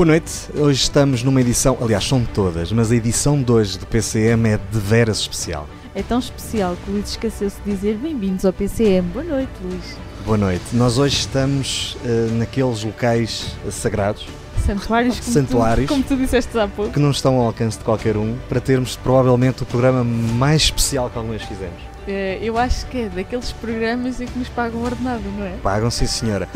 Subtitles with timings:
[0.00, 3.86] Boa noite, hoje estamos numa edição, aliás são todas, mas a edição de hoje do
[3.86, 5.68] PCM é de veras especial.
[5.94, 9.06] É tão especial que o Luís esqueceu-se de dizer bem-vindos ao PCM.
[9.10, 9.98] Boa noite, Luís.
[10.24, 14.26] Boa noite, nós hoje estamos uh, naqueles locais sagrados,
[14.64, 15.86] Santuários, como, Santuários.
[15.86, 16.92] Tu, como tu disseste há pouco.
[16.92, 21.10] que não estão ao alcance de qualquer um, para termos provavelmente o programa mais especial
[21.10, 21.89] que alguma vez fizemos.
[22.08, 25.56] Eh, eu acho que é daqueles programas em que nos pagam ordenado, não é?
[25.62, 26.48] Pagam, sim senhora.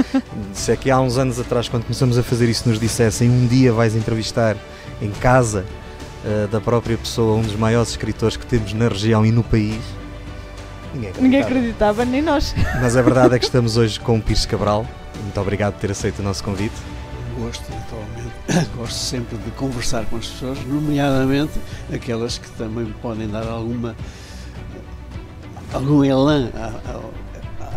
[0.52, 3.46] Se é que há uns anos atrás, quando começamos a fazer isso, nos dissessem um
[3.46, 4.56] dia vais entrevistar
[5.02, 5.64] em casa
[6.24, 9.80] uh, da própria pessoa um dos maiores escritores que temos na região e no país,
[10.94, 11.22] ninguém acreditava.
[11.22, 12.54] Ninguém acreditava, nem nós.
[12.80, 14.86] Mas a verdade é que estamos hoje com o Pires Cabral.
[15.22, 16.74] Muito obrigado por ter aceito o nosso convite.
[17.38, 18.70] Gosto, naturalmente.
[18.76, 21.52] Gosto sempre de conversar com as pessoas, nomeadamente
[21.92, 23.94] aquelas que também podem dar alguma
[25.74, 26.50] algum elan,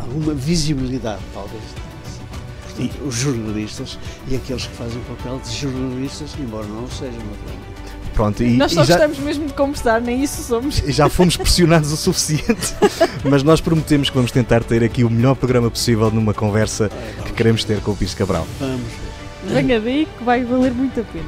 [0.02, 1.64] alguma visibilidade, talvez.
[2.64, 7.14] Portanto, os jornalistas e aqueles que fazem o papel de jornalistas, embora não o sejam,
[7.14, 7.68] naturalmente.
[8.14, 10.80] Pronto, e, nós só e já, gostamos mesmo de conversar, nem isso somos.
[10.80, 12.74] e já fomos pressionados o suficiente,
[13.24, 17.22] mas nós prometemos que vamos tentar ter aqui o melhor programa possível numa conversa É,
[17.24, 18.48] que queremos ter com o Pires Cabral.
[18.60, 19.54] vamos ver.
[19.54, 21.26] Venha daí que vai valer muito a pena.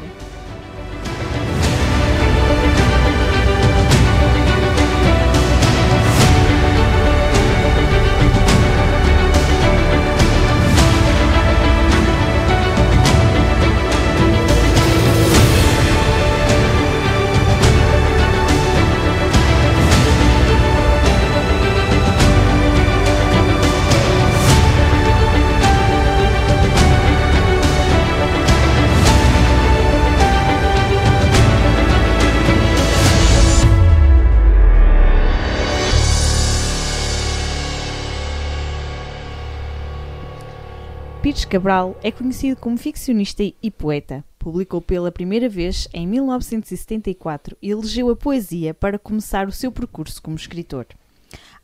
[41.30, 44.26] Pires Cabral é conhecido como ficcionista e poeta.
[44.40, 50.20] Publicou pela primeira vez em 1974 e elegeu a poesia para começar o seu percurso
[50.24, 50.88] como escritor.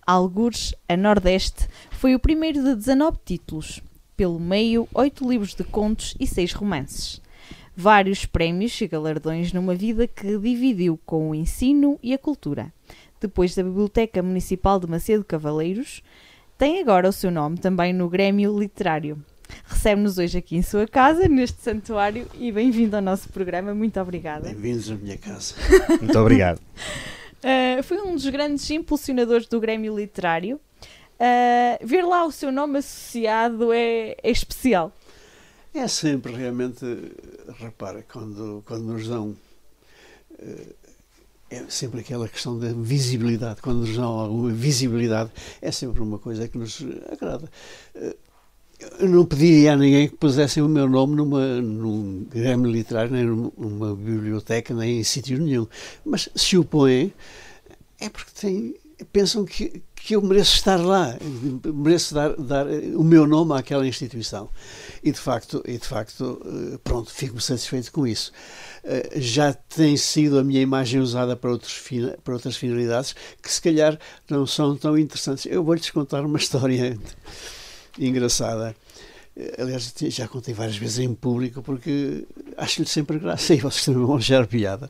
[0.06, 3.82] Algures, a Nordeste, foi o primeiro de 19 títulos,
[4.16, 7.20] pelo meio, oito livros de contos e seis romances.
[7.76, 12.72] Vários prémios e galardões numa vida que dividiu com o ensino e a cultura.
[13.20, 16.04] Depois da Biblioteca Municipal de Macedo Cavaleiros,
[16.56, 19.26] tem agora o seu nome também no Grêmio Literário.
[19.68, 23.74] Recebe-nos hoje aqui em sua casa, neste santuário, e bem-vindo ao nosso programa.
[23.74, 24.50] Muito obrigada.
[24.50, 25.54] Bem-vindos à minha casa.
[26.02, 26.60] Muito obrigado.
[26.60, 30.60] Uh, foi um dos grandes impulsionadores do Grêmio Literário.
[31.20, 34.92] Uh, ver lá o seu nome associado é, é especial.
[35.74, 36.86] É sempre realmente,
[37.60, 39.36] repara, quando, quando nos dão.
[40.40, 40.74] eh,
[41.50, 43.62] É sempre aquela questão da visibilidade.
[43.62, 45.32] Quando nos dão alguma visibilidade,
[45.62, 46.82] é sempre uma coisa que nos
[47.12, 47.52] agrada.
[49.00, 53.12] Eh, Eu não pediria a ninguém que pusessem o meu nome numa, num grêmio literário,
[53.12, 55.68] nem numa biblioteca, nem em sítio nenhum.
[56.06, 57.14] Mas se o põem,
[58.00, 58.76] é porque têm,
[59.12, 61.18] pensam que, que eu mereço estar lá,
[61.66, 64.50] mereço dar, dar o meu nome àquela instituição.
[65.04, 68.32] E de facto, e de facto eh, pronto, fico satisfeito com isso.
[68.84, 71.82] Eh, Já tem sido a minha imagem usada para, outros,
[72.24, 73.98] para outras finalidades que se calhar
[74.30, 75.46] não são tão interessantes.
[75.46, 76.98] Eu vou-lhes contar uma história
[78.00, 78.76] engraçada.
[79.58, 82.26] Aliás, já contei várias vezes em público porque
[82.56, 84.90] acho-lhe sempre graça e vocês também vão achar piada.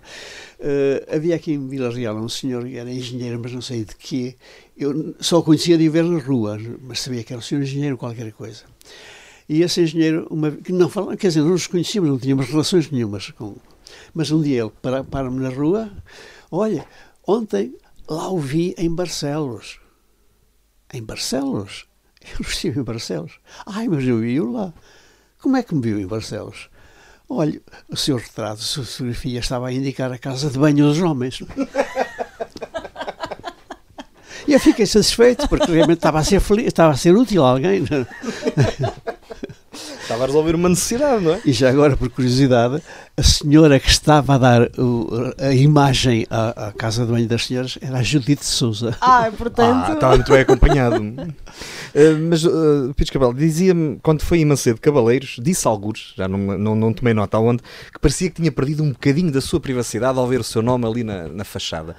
[0.59, 3.95] Eh, havia aqui em Vila Real um senhor que era engenheiro, mas não sei de
[3.95, 4.35] quê.
[4.77, 7.97] Eu só o conhecia de ver na rua, mas sabia que era um senhor engenheiro
[7.97, 8.63] qualquer coisa.
[9.49, 12.91] E esse engenheiro, uma, que não falava, quer dizer, não nos conhecíamos, não tínhamos relações
[12.91, 13.55] nenhumas com.
[14.13, 15.91] Mas um dia ele para- para-me na rua,
[16.51, 16.85] olha,
[17.27, 17.75] ontem
[18.07, 19.79] lá o vi em Barcelos.
[20.93, 21.85] Em Barcelos?
[22.31, 23.39] Eu não estive em Barcelos.
[23.65, 24.73] Ai, mas eu vi-o lá.
[25.41, 26.69] Como é que me viu em Barcelos?
[27.29, 31.01] Olha, o seu retrato, a sua fotografia estava a indicar a casa de banho dos
[31.01, 31.41] homens.
[34.47, 37.49] E eu fiquei satisfeito, porque realmente estava a ser feliz, estava a ser útil a
[37.49, 37.83] alguém.
[40.05, 41.41] Estava a resolver uma necessidade, não é?
[41.43, 42.79] E já agora, por curiosidade,
[43.17, 47.47] a senhora que estava a dar o- a imagem à, à casa de banho das
[47.47, 48.95] senhoras era a Judite de Souza.
[49.01, 49.85] Ah, portanto.
[49.89, 51.01] Ah, estava muito bem acompanhado.
[51.97, 56.37] Eh, mas, uh, Pires Cabral, dizia-me, quando foi em Macedo Cavaleiros, disse alguns, já não,
[56.57, 57.63] não, não tomei nota aonde,
[57.93, 60.85] que parecia que tinha perdido um bocadinho da sua privacidade ao ver o seu nome
[60.85, 61.95] ali na, na fachada.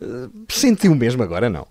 [0.00, 1.66] Uh, sentiu mesmo agora, não?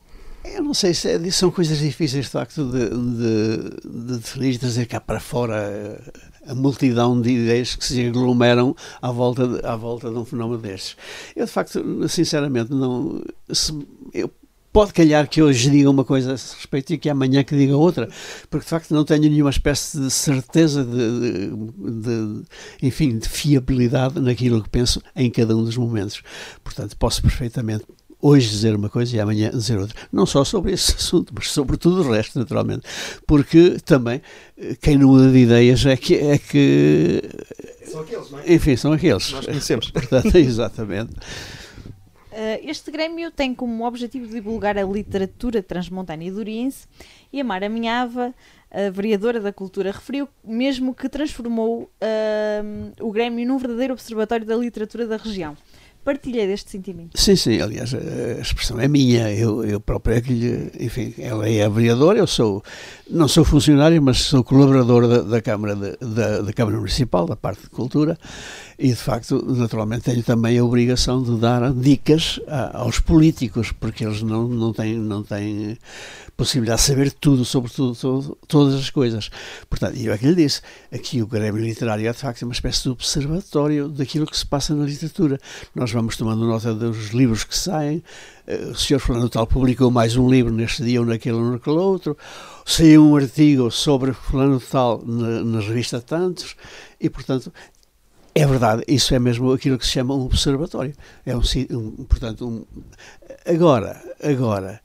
[0.56, 4.60] Eu não sei se é- são coisas difíceis de facto de, de, de definir, de
[4.60, 6.12] trazer cá para fora eh,
[6.48, 10.62] a multidão de ideias que se aglomeram à volta de, à volta de um fenómeno
[10.62, 10.96] destes.
[11.36, 13.22] Eu de facto, sinceramente, não.
[13.52, 13.78] se-
[14.14, 14.30] eu
[14.72, 17.76] pode calhar que hoje diga uma coisa a esse respeito e que amanhã que diga
[17.76, 18.08] outra,
[18.52, 22.44] porque de facto não tenho nenhuma espécie de certeza de, de, de
[22.84, 26.22] enfim, de fiabilidade naquilo que penso em cada um dos momentos.
[26.64, 27.84] Portanto, posso perfeitamente
[28.22, 29.96] hoje dizer uma coisa e amanhã dizer outra.
[30.12, 32.84] Não só sobre esse assunto, mas sobre tudo o resto, naturalmente.
[33.26, 34.22] Porque também
[34.58, 36.16] eh, quem não muda de ideias é que.
[36.16, 37.22] É que
[37.86, 38.54] são aqueles, não é?
[38.54, 39.32] Enfim, são aqueles.
[39.32, 39.90] Nós conhecemos.
[39.92, 41.14] Portanto, exatamente.
[42.32, 46.88] Eh, este Grêmio tem como objetivo divulgar a literatura transmontana duriense
[47.34, 48.34] e a Mara Minhava,
[48.72, 54.56] a vereadora da Cultura, referiu mesmo que transformou uh, o Grêmio num verdadeiro observatório da
[54.56, 55.58] literatura da região
[56.04, 57.20] partilha deste sentimento.
[57.20, 61.48] Sim, sim, aliás, a expressão é minha, eu, eu próprio é que lhe, enfim, ela
[61.48, 62.64] é a vereadora, eu sou,
[63.10, 67.36] não sou funcionário, mas sou colaborador da, da Câmara, de, da, da Câmara Municipal, da
[67.36, 68.18] parte de Cultura,
[68.82, 74.06] e de facto, naturalmente, tenho também a obrigação de dar dicas a, aos políticos, porque
[74.06, 75.78] eles não, não, têm, não têm
[76.38, 79.30] possibilidade de saber tudo sobre tudo, todas as coisas.
[79.70, 82.84] Portanto, eu é que lhe disse, aqui o Grêmio Literário é de facto uma espécie
[82.84, 85.38] de observatório daquilo que se passa na literatura.
[85.76, 88.02] Nós vamos tomando nota dos livros que saem,
[88.48, 91.76] eh, o senhor Fulano Tal publicou mais um livro neste dia ou naquele ou naquele
[91.76, 92.18] outro,
[92.66, 96.56] saiu um artigo sobre Fulano Tal na, na revista Tantos,
[97.02, 97.52] e portanto
[98.36, 100.94] é verdade, isso é mesmo aquilo que se chama um observatório.
[101.26, 101.42] É um,
[101.72, 102.66] um portanto, um,
[103.46, 104.82] agora, agora,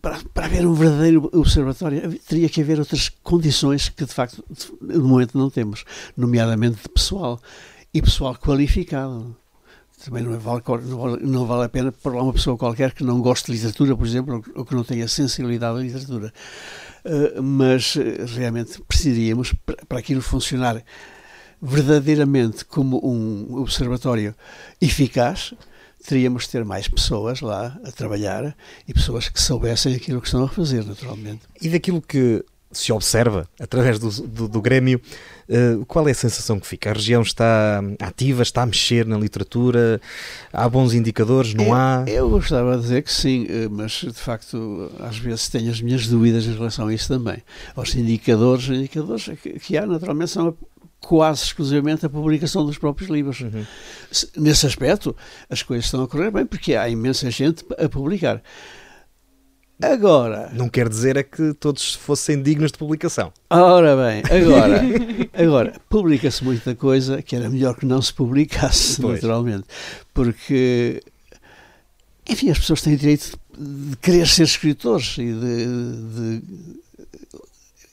[0.00, 4.44] para, para haver um verdadeiro observatório, teria que haver outras condições que, de facto,
[4.80, 5.84] no momento não temos,
[6.16, 7.40] nomeadamente de pessoal
[7.92, 9.36] e pessoal qualificado.
[10.04, 10.62] Também não vale,
[11.22, 14.44] não vale a pena lá uma pessoa qualquer que não goste de literatura, por exemplo,
[14.54, 16.32] ou que não tenha sensibilidade à literatura.
[17.04, 20.84] Uh, mas eh, realmente precisaríamos, para, para aquilo funcionar
[21.60, 24.34] verdadeiramente como um observatório
[24.80, 25.54] eficaz,
[26.06, 28.56] teríamos de ter mais pessoas lá a trabalhar
[28.86, 31.42] e pessoas que soubessem aquilo que estão a fazer, naturalmente.
[31.60, 35.00] E daquilo que se observa através do, do, do Grêmio,
[35.48, 36.90] uh, qual é a sensação que fica?
[36.90, 40.00] A região está ativa, está a mexer na literatura?
[40.52, 41.54] Há bons indicadores?
[41.54, 42.04] Não eu, há?
[42.06, 46.06] Eu gostava de dizer que sim, eh, mas de facto às vezes tenho as minhas
[46.06, 47.42] dúvidas em relação a isso também.
[47.74, 50.54] Os indicadores, indicadores que, que há naturalmente são
[51.00, 53.40] quase exclusivamente a publicação dos próprios livros.
[53.40, 53.64] Uhum.
[54.36, 55.14] Nesse aspecto,
[55.48, 58.42] as coisas estão a correr bem porque há imensa gente a publicar.
[59.80, 60.50] Agora.
[60.52, 63.32] Não quer dizer é que todos fossem dignos de publicação.
[63.48, 64.82] Ora bem, agora,
[65.32, 69.14] agora publica-se muita coisa que era melhor que não se publicasse, pois.
[69.14, 69.64] naturalmente.
[70.12, 71.00] Porque,
[72.28, 76.42] enfim, as pessoas têm direito de querer ser escritores e de, de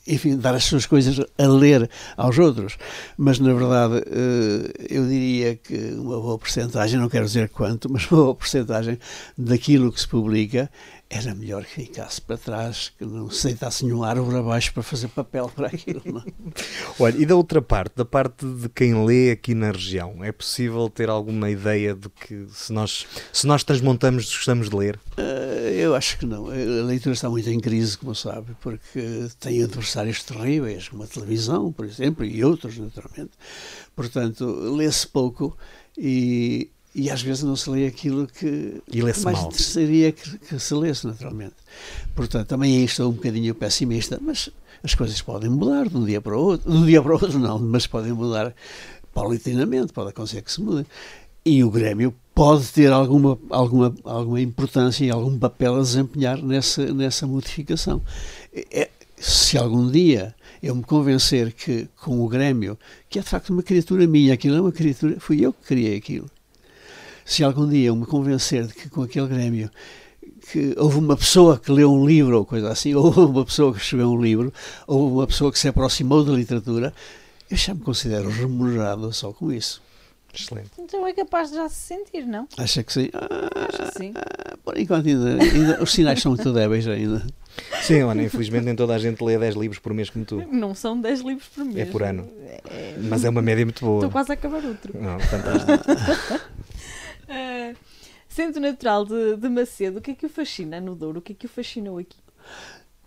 [0.06, 2.76] enfim, dar as suas coisas a ler aos outros.
[3.16, 8.10] Mas, na verdade, eh, eu diria que uma boa porcentagem, não quero dizer quanto, mas
[8.10, 8.98] uma boa porcentagem
[9.36, 10.70] daquilo que se publica
[11.08, 15.08] era melhor que ficasse para trás, que não se deitasse nenhum árvore abaixo para fazer
[15.08, 16.02] papel para aquilo.
[16.04, 16.20] Não?
[16.20, 16.24] É?
[16.98, 20.90] Olha, e da outra parte, da parte de quem lê aqui na região, é possível
[20.90, 24.98] ter alguma ideia de que se nós, se nós transmontamos, gostamos de ler?
[25.16, 26.46] Uh, eu acho que não.
[26.50, 31.72] A leitura está muito em crise, como sabe, porque tem adversários terríveis, como a televisão,
[31.72, 33.32] por exemplo, e outros, naturalmente.
[33.94, 35.56] Portanto, lê-se pouco
[35.96, 38.82] e e às vezes não se lê aquilo que
[39.22, 39.52] mais mal.
[39.52, 41.52] seria que, que, se lesse naturalmente.
[42.14, 44.48] Portanto, também aí estou um bocadinho pessimista, mas
[44.82, 47.20] as coisas podem mudar de um dia para o outro, de um dia para o
[47.20, 48.54] outro não, mas podem mudar
[49.12, 50.86] paulatinamente, pode acontecer que se mudem.
[51.44, 56.94] E o Grêmio pode ter alguma, alguma, alguma importância e algum papel a desempenhar nessa,
[56.94, 58.00] nessa modificação.
[58.54, 58.88] É,
[59.18, 62.78] se algum dia eu me convencer que com o Grêmio,
[63.10, 65.98] que é de facto uma criatura minha, aquilo é uma criatura, fui eu que criei
[65.98, 66.30] aquilo
[67.26, 69.68] se algum dia eu me convencer de que com aquele Grêmio
[70.50, 73.74] que houve uma pessoa que leu um livro ou coisa assim, ou houve uma pessoa
[73.74, 74.52] que escreveu um livro,
[74.86, 76.94] ou uma pessoa que se aproximou da literatura,
[77.50, 79.82] eu já me considero remunerado só com isso.
[80.32, 80.70] Excelente.
[80.78, 82.46] Então é capaz de já se sentir, não?
[82.58, 83.08] Acha que sim?
[83.12, 84.14] Ah, Acho que sim.
[84.62, 87.26] Por enquanto ainda, ainda, os sinais são muito débeis ainda.
[87.80, 90.44] Sim, Ana, infelizmente nem toda a gente lê 10 livros por mês como tu.
[90.52, 91.88] Não são 10 livros por mês.
[91.88, 92.28] É por ano.
[92.68, 92.94] É...
[92.98, 93.98] Mas é uma média muito boa.
[93.98, 94.94] Estou quase a acabar outro.
[95.00, 96.52] Não, fantástico.
[97.28, 97.76] Uh,
[98.28, 101.18] sendo natural de, de Macedo, o que é que o fascina no Douro?
[101.18, 102.18] O que é que o fascinou aqui?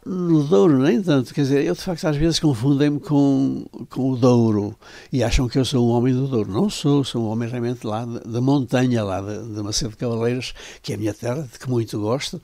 [0.06, 1.34] No Douro, nem tanto.
[1.34, 4.76] Quer dizer, eu de facto às vezes confundem-me com, com o Douro
[5.12, 6.52] e acham que eu sou um homem do Douro.
[6.52, 10.94] Não sou, sou um homem realmente lá da montanha, lá de, de Macedo Cavaleiros, que
[10.94, 12.42] é a minha terra, de que muito gosto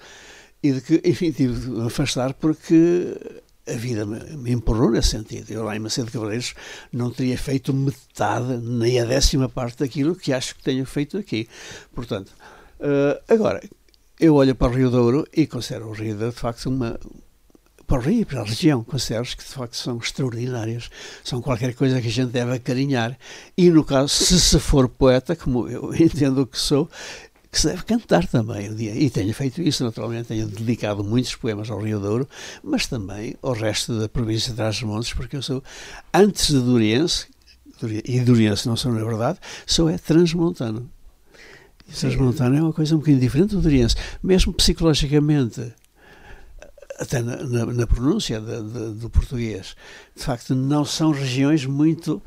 [0.62, 3.16] e de que, enfim, tive de me afastar porque
[3.68, 5.52] a vida me, empurrou nesse sentido.
[5.52, 6.54] Eu lá em Macedo Cavaleiros
[6.92, 11.48] não teria feito metade, nem a décima parte daquilo que acho que tenho feito aqui.
[11.94, 12.32] Portanto,
[12.80, 13.62] uh, agora,
[14.20, 17.00] eu olho para o Rio Douro e considero o Rio Douro, de facto, uma.
[17.88, 20.90] Para o Rio e para a região, considero que de facto são extraordinárias,
[21.24, 23.16] são qualquer coisa que a gente deve acarinhar.
[23.56, 26.90] E no caso, se se for poeta, como eu entendo que sou,
[27.56, 28.94] que se deve cantar também um dia.
[28.94, 32.28] E tenho feito isso, naturalmente, tenho dedicado muitos poemas ao Rio Douro,
[32.62, 35.64] mas também ao resto da província de Trás-os-Montes, porque eu sou,
[36.14, 37.28] antes de Duriense,
[38.04, 40.92] e Duriense não sou na verdade, sou é transmontano.
[41.88, 45.74] E transmontano é uma coisa um bocadinho diferente do Duriense, mesmo psicologicamente
[47.00, 49.78] até na, na, na pronúncia de, de, do português,
[50.14, 52.22] de facto não são regiões muito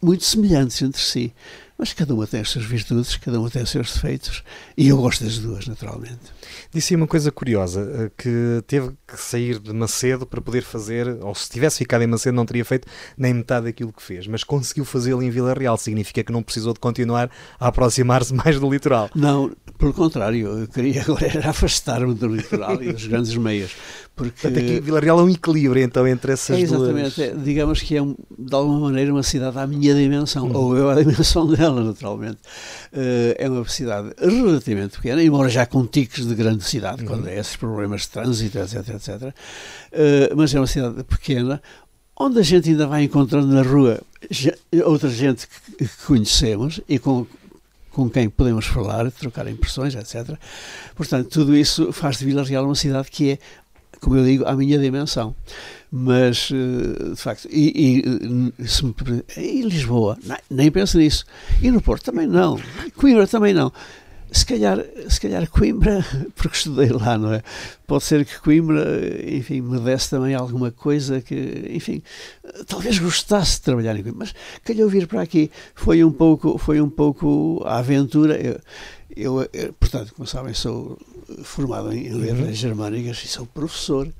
[0.00, 1.34] muito semelhantes entre si.
[1.78, 4.42] Mas cada uma tem as suas virtudes, cada uma tem os seus defeitos,
[4.76, 6.32] e eu gosto das duas, naturalmente.
[6.72, 11.34] Disse uma coisa curiosa, eh, que teve que sair de Macedo para poder fazer, ou
[11.34, 14.86] se tivesse ficado em Macedo não teria feito nem metade daquilo que fez, mas conseguiu
[14.86, 17.30] fazê-lo em Vila Real, significa que não precisou de continuar
[17.60, 19.10] a aproximar-se mais do litoral.
[19.14, 23.72] Não, pelo contrário, eu queria agora afastar-me do litoral e dos grandes meios,
[24.14, 24.32] porque...
[24.40, 27.18] Portanto, aqui Vila Real é um equilíbrio, então, entre essas é exatamente, duas...
[27.18, 30.52] É, digamos que é, de alguma maneira, uma cidade à minha dimensão, hum.
[30.54, 32.38] ou eu à dimensão dela, naturalmente.
[32.92, 37.08] Uh, é uma cidade relativamente pequena, embora já com tiques de grande cidade, uhum.
[37.08, 39.22] quando há esses problemas de trânsito, etc, etc.
[39.22, 41.62] Uh, mas é uma cidade pequena,
[42.18, 44.00] onde a gente ainda vai encontrando na rua
[44.84, 47.26] outra gente que, que conhecemos e com
[47.90, 50.36] com quem podemos falar, trocar impressões, etc.
[50.94, 53.38] Portanto, tudo isso faz de Vila Real uma cidade que é
[54.00, 55.34] como eu digo, à minha dimensão.
[55.90, 58.02] Mas, eh, de facto, e,
[58.58, 58.94] e, se me,
[59.36, 60.18] e Lisboa,
[60.50, 61.24] nem penso nisso.
[61.62, 62.60] E no Porto também não.
[62.96, 63.72] Coimbra também não.
[64.30, 67.42] Se calhar, se calhar Coimbra, porque estudei lá, não é?
[67.86, 68.84] Pode ser que Coimbra,
[69.24, 72.02] enfim, me desse também alguma coisa que, enfim,
[72.66, 75.50] talvez gostasse de trabalhar em Coimbra, mas calhou vir para aqui.
[75.74, 78.36] Foi um pouco, foi um pouco a aventura.
[78.36, 78.60] Eu,
[79.16, 80.98] eu, eu portanto, como sabem, sou
[81.44, 82.54] formado em letras uhum.
[82.54, 84.12] germânicas e sou professor.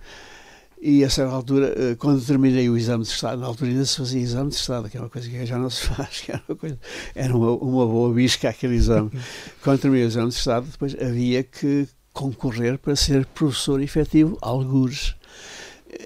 [0.89, 3.97] E a certa altura, eh, quando terminei o exame de Estado, na altura ainda se
[3.97, 6.41] fazia exame de Estado, que é uma coisa que já não se faz, que era
[6.49, 6.79] uma, coisa,
[7.13, 9.11] era uma, uma boa bisca aquele exame.
[9.65, 15.17] quando terminei o exame de Estado, depois havia que concorrer para ser professor efetivo, algures.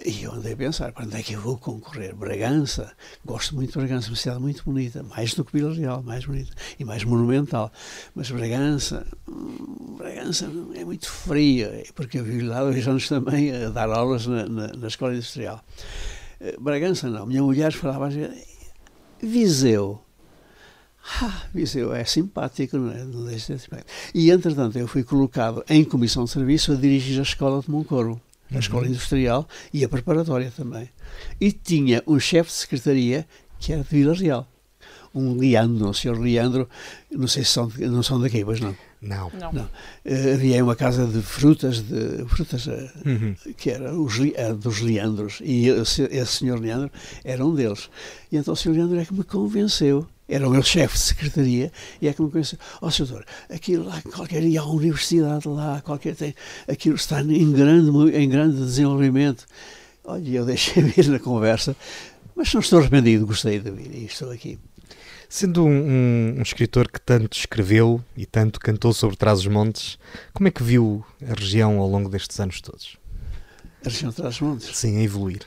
[0.04, 2.14] E eu andei a pensar, onde é que eu vou concorrer?
[2.14, 2.92] Bragança,
[3.24, 6.52] gosto muito de Bragança, uma cidade muito bonita, mais do que Vila Real, mais bonita
[6.78, 7.72] e mais monumental.
[8.14, 13.68] Mas Bragança, hum, Bragança é muito fria, porque eu vivi lá dois anos também a
[13.70, 15.62] dar aulas na, na, na Escola Industrial.
[16.40, 18.28] Eh, Bragança não, minha mulher falava assim,
[19.20, 20.00] Viseu.
[21.20, 23.04] Ah, Viseu é simpático, não é?
[23.04, 27.18] Não deixa de ser E, entretanto, eu fui colocado em comissão de serviço a dirigir
[27.18, 28.20] a escola de Moncorvo
[28.54, 28.90] a escola uhum.
[28.90, 30.88] industrial e a preparatória também.
[31.40, 33.26] E tinha um chefe de secretaria
[33.58, 34.48] que era de Vila Real.
[35.12, 36.68] Um Leandro, o senhor Leandro,
[37.10, 38.76] não sei se são, não são daqui, mas não.
[39.02, 39.30] Não.
[39.34, 39.52] não.
[39.52, 39.64] não.
[39.64, 43.34] Uh, havia uma casa de frutas, de frutas uh, uhum.
[43.56, 46.90] que era os, uh, dos Leandros, e esse, esse senhor Leandro
[47.24, 47.90] era um deles.
[48.30, 51.72] E então o senhor Leandro é que me convenceu era o meu chefe de secretaria,
[52.00, 55.48] e é que me conheceu, ó oh, senhor, aquilo lá, qualquer dia há uma universidade
[55.48, 56.34] lá, qualquer tem,
[56.68, 59.44] aquilo está em grande, em grande desenvolvimento.
[60.04, 61.76] Olha, eu deixei vir na conversa,
[62.34, 64.58] mas não estou arrependido, gostei de vir e estou aqui.
[65.28, 69.98] Sendo um, um, um, escritor que tanto escreveu e tanto cantou sobre Trás-os-Montes,
[70.32, 72.96] como é que viu a região ao longo destes anos todos?
[73.84, 74.76] A região de Trás-os-Montes?
[74.76, 75.42] Sim, a evoluir.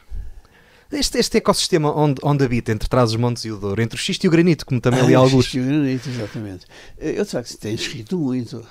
[0.94, 4.28] Este, este ecossistema onde, onde habita, entre Trás-os-Montes e o Douro, entre o xisto e
[4.28, 5.34] o granito, como também ah, ali alguns.
[5.34, 6.66] O xisto e o granito, exatamente.
[7.00, 8.66] Eu, de facto, tenho escrito muito.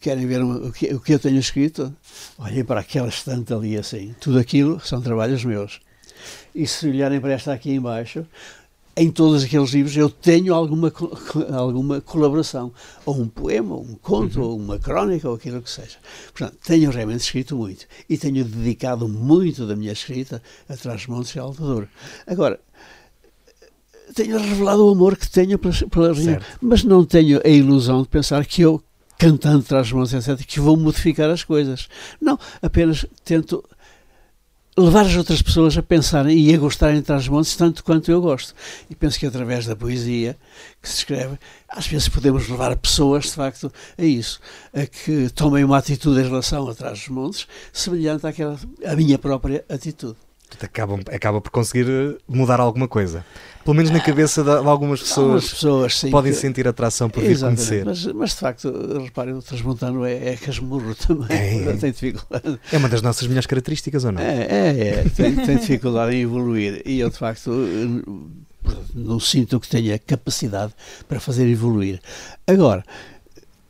[0.00, 1.94] Querem ver o que, o que eu tenho escrito?
[2.36, 4.14] Olhem para aquela estante ali assim.
[4.20, 5.80] Tudo aquilo são trabalhos meus.
[6.54, 8.26] E se olharem para esta aqui embaixo,
[8.98, 10.92] em todos aqueles livros eu tenho alguma,
[11.56, 12.72] alguma colaboração,
[13.06, 14.46] ou um poema, ou um conto, uhum.
[14.46, 15.98] ou uma crónica, ou aquilo que seja.
[16.32, 21.38] Portanto, tenho realmente escrito muito e tenho dedicado muito da minha escrita a Trás-Montes e
[21.38, 21.88] Alvador.
[22.26, 22.58] Agora,
[24.14, 28.08] tenho revelado o amor que tenho pela, pela região, mas não tenho a ilusão de
[28.08, 28.82] pensar que eu,
[29.16, 31.88] cantando Trás-Montes, etc., que vou modificar as coisas.
[32.20, 33.64] Não, apenas tento
[34.78, 38.54] levar as outras pessoas a pensarem e a gostarem de Trás-os-Montes tanto quanto eu gosto.
[38.88, 40.36] E penso que através da poesia
[40.80, 44.40] que se escreve, às vezes podemos levar pessoas, de facto, a isso,
[44.72, 50.16] a que tomem uma atitude em relação a Trás-os-Montes semelhante àquela, à minha própria atitude
[50.60, 53.24] acaba, acaba por conseguir eh, mudar alguma coisa.
[53.64, 56.38] Pelo menos na cabeça de, algumas pessoas, algumas pessoas sim, podem que...
[56.38, 57.84] sentir atração por vir conhecer.
[57.84, 61.28] Mas, mas de facto, reparem, o transmontano é, é casmurro também.
[61.68, 62.58] É, tem dificuldade.
[62.72, 64.20] é uma das nossas melhores características, ou não?
[64.20, 66.82] É, é, é tem, tem dificuldade em evoluir.
[66.86, 67.50] E eu, de facto,
[68.94, 70.72] não sinto que tenha capacidade
[71.06, 72.00] para fazer evoluir.
[72.46, 72.84] Agora,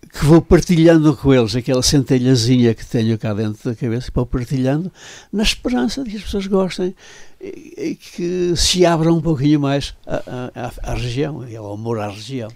[0.09, 4.93] que vou partilhando com eles aquela centelhazinha que tenho cá dentro da cabeça, vou partilhando
[5.33, 6.95] na esperança de que as pessoas gostem
[7.41, 12.51] e, e que se abram um pouquinho mais à, região e ao amor à região.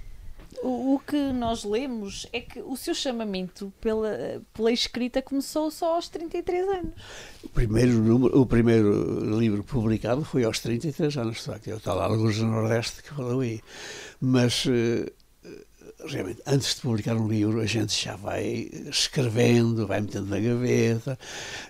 [0.62, 5.97] O, o, que nós lemos é que o seu chamamento pela, pela escrita começou só
[5.97, 6.92] aos 33 anos.
[7.42, 11.68] O primeiro, número, o primeiro livro publicado foi aos 33 anos, de facto.
[11.68, 13.61] É o tal Alguns do Nordeste que falou aí.
[14.21, 15.11] Mas uh,
[16.06, 21.18] realmente, antes de publicar um livro, a gente já vai escrevendo, vai metendo na gaveta,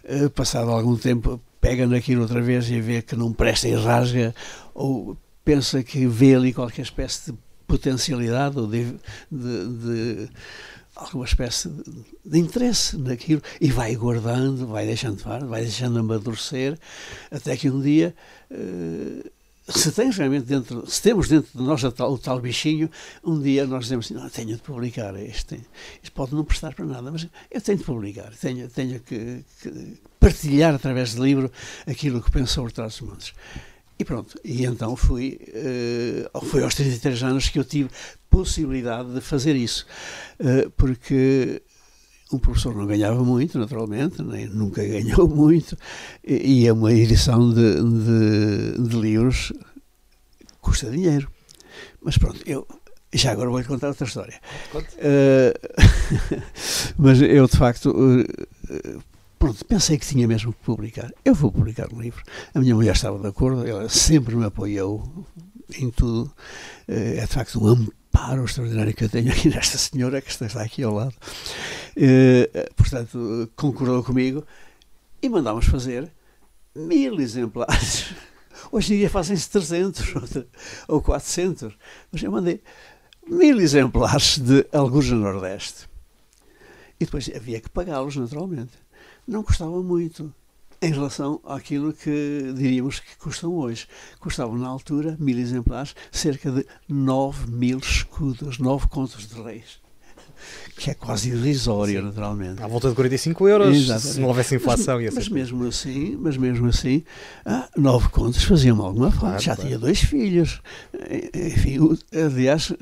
[0.05, 4.35] uh, passado algum tempo, pega naquilo outra vez e vê que não presta e rasga,
[4.75, 8.85] ou pensa que vê ali qualquer espécie de potencialidade ou de,
[9.31, 10.29] de, de
[10.95, 11.71] alguma espécie
[12.25, 16.79] de, interesse naquilo e vai guardando, vai deixando de vai deixando amadurecer,
[17.31, 18.15] até que um dia.
[18.51, 19.31] Uh,
[19.69, 22.91] se tem realmente dentro, se temos dentro de nós tal, o tal bichinho,
[23.25, 25.55] um dia nós dizemos assim, não, tenho de publicar isto,
[26.03, 29.99] isto pode não prestar para nada, mas eu tenho de publicar, tenho, tenho que, que
[30.19, 31.51] partilhar através de livro
[31.87, 33.35] aquilo que penso sobre trás dos montes.
[33.99, 35.39] E pronto, e então fui,
[36.35, 37.89] uh, foi aos 33 anos que eu tive
[38.29, 39.87] possibilidade de fazer isso,
[40.41, 41.63] uh, porque
[42.33, 45.77] um professor não ganhava muito, naturalmente, nem nunca ganhou muito,
[46.25, 49.53] e, e é uma edição de, de, de, livros
[50.61, 51.29] custa dinheiro.
[52.01, 52.67] Mas pronto, eu
[53.13, 54.41] já agora vou-lhe contar outra história.
[54.75, 55.53] Uh,
[56.97, 59.03] mas eu, de facto, uh,
[59.39, 61.13] pronto, pensei que tinha mesmo que publicar.
[61.25, 62.23] Eu vou publicar um livro.
[62.55, 65.27] A minha mulher estava de acordo, ela sempre me apoiou
[65.79, 66.33] em tudo.
[66.89, 70.63] Uh, é de facto um amparo extraordinário que eu tenho aqui nesta senhora que está
[70.63, 71.15] aqui ao lado.
[71.97, 74.45] Uh, portanto, concordou comigo
[75.23, 76.13] e mandámos fazer
[76.77, 78.13] mil exemplares.
[78.71, 80.15] Hoje em dia fazem-se 300
[80.89, 81.75] ou 400,
[82.11, 82.63] mas eu mandei
[83.27, 85.89] mil exemplares de Alguns no Nordeste.
[87.01, 88.73] E depois havia que pagá-los, naturalmente.
[89.27, 90.33] Não custava muito
[90.83, 93.87] em relação àquilo que diríamos que custam hoje.
[94.19, 99.81] Custavam na altura, mil exemplares, cerca de 9 mil escudos, 9 contos de reis.
[100.77, 102.07] Que é quase irrisório, Sim.
[102.07, 102.61] naturalmente.
[102.61, 104.15] À volta de 45 euros, Exatamente.
[104.15, 105.01] se não houvesse inflação.
[105.01, 107.05] Mas, mas mesmo assim, mas mesmo assim,
[107.47, 109.27] ah, nove contos faziam alguma falta.
[109.27, 109.69] Claro, Já claro.
[109.69, 110.61] tinha dois filhos.
[111.33, 111.79] Enfim,
[112.13, 112.73] aliás,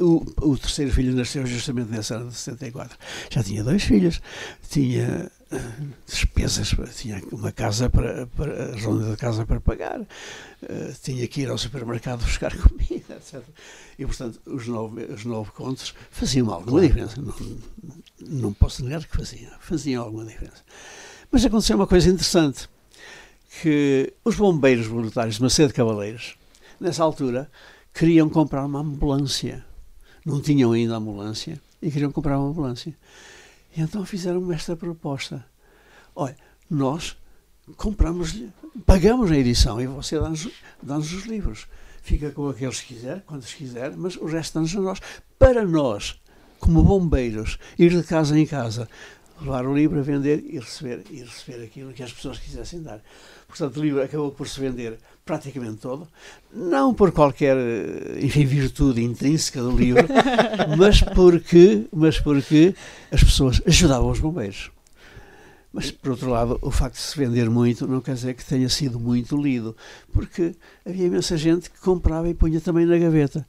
[0.00, 2.98] o, o, terceiro filho nasceu justamente nessa ano de 74.
[3.30, 4.20] Já tinha dois filhos,
[4.68, 5.30] tinha
[6.06, 10.06] despesas, tinha uma casa para, para a ronda da casa para pagar, uh,
[11.02, 13.42] tinha que ir ao supermercado buscar comida, etc.
[13.98, 17.20] E, portanto, os nove, os nove contos faziam alguma diferença.
[17.20, 17.34] Não,
[18.20, 20.62] não posso negar que faziam, faziam alguma diferença.
[21.30, 22.68] Mas aconteceu uma coisa interessante,
[23.60, 26.36] que os bombeiros voluntários de Macedo Cavaleiros,
[26.80, 27.50] nessa altura,
[27.92, 29.64] queriam comprar uma ambulância.
[30.24, 32.94] Não tinham ainda ambulância e queriam comprar uma ambulância.
[33.76, 35.44] E então fizeram-me esta proposta.
[36.14, 36.36] Olha,
[36.68, 37.16] nós
[37.76, 38.42] compramos,
[38.84, 40.48] pagamos a edição e você dá-nos
[40.82, 41.66] dá os livros.
[42.02, 45.00] Fica com aqueles que quiser, quantos quiser, mas o resto dá-nos a nós.
[45.38, 46.20] Para nós,
[46.58, 48.88] como bombeiros, ir de casa em casa,
[49.40, 53.00] levar o livro a vender e receber, e receber aquilo que as pessoas quisessem dar.
[53.48, 56.08] Portanto, o livro acabou por se vender praticamente todo,
[56.52, 57.56] não por qualquer
[58.20, 60.06] enfim, virtude intrínseca do livro,
[60.76, 62.74] mas porque, mas porque
[63.10, 64.70] as pessoas ajudavam os bombeiros.
[65.72, 68.68] Mas, por outro lado, o facto de se vender muito não quer dizer que tenha
[68.68, 69.76] sido muito lido,
[70.12, 73.46] porque havia imensa gente que comprava e punha também na gaveta.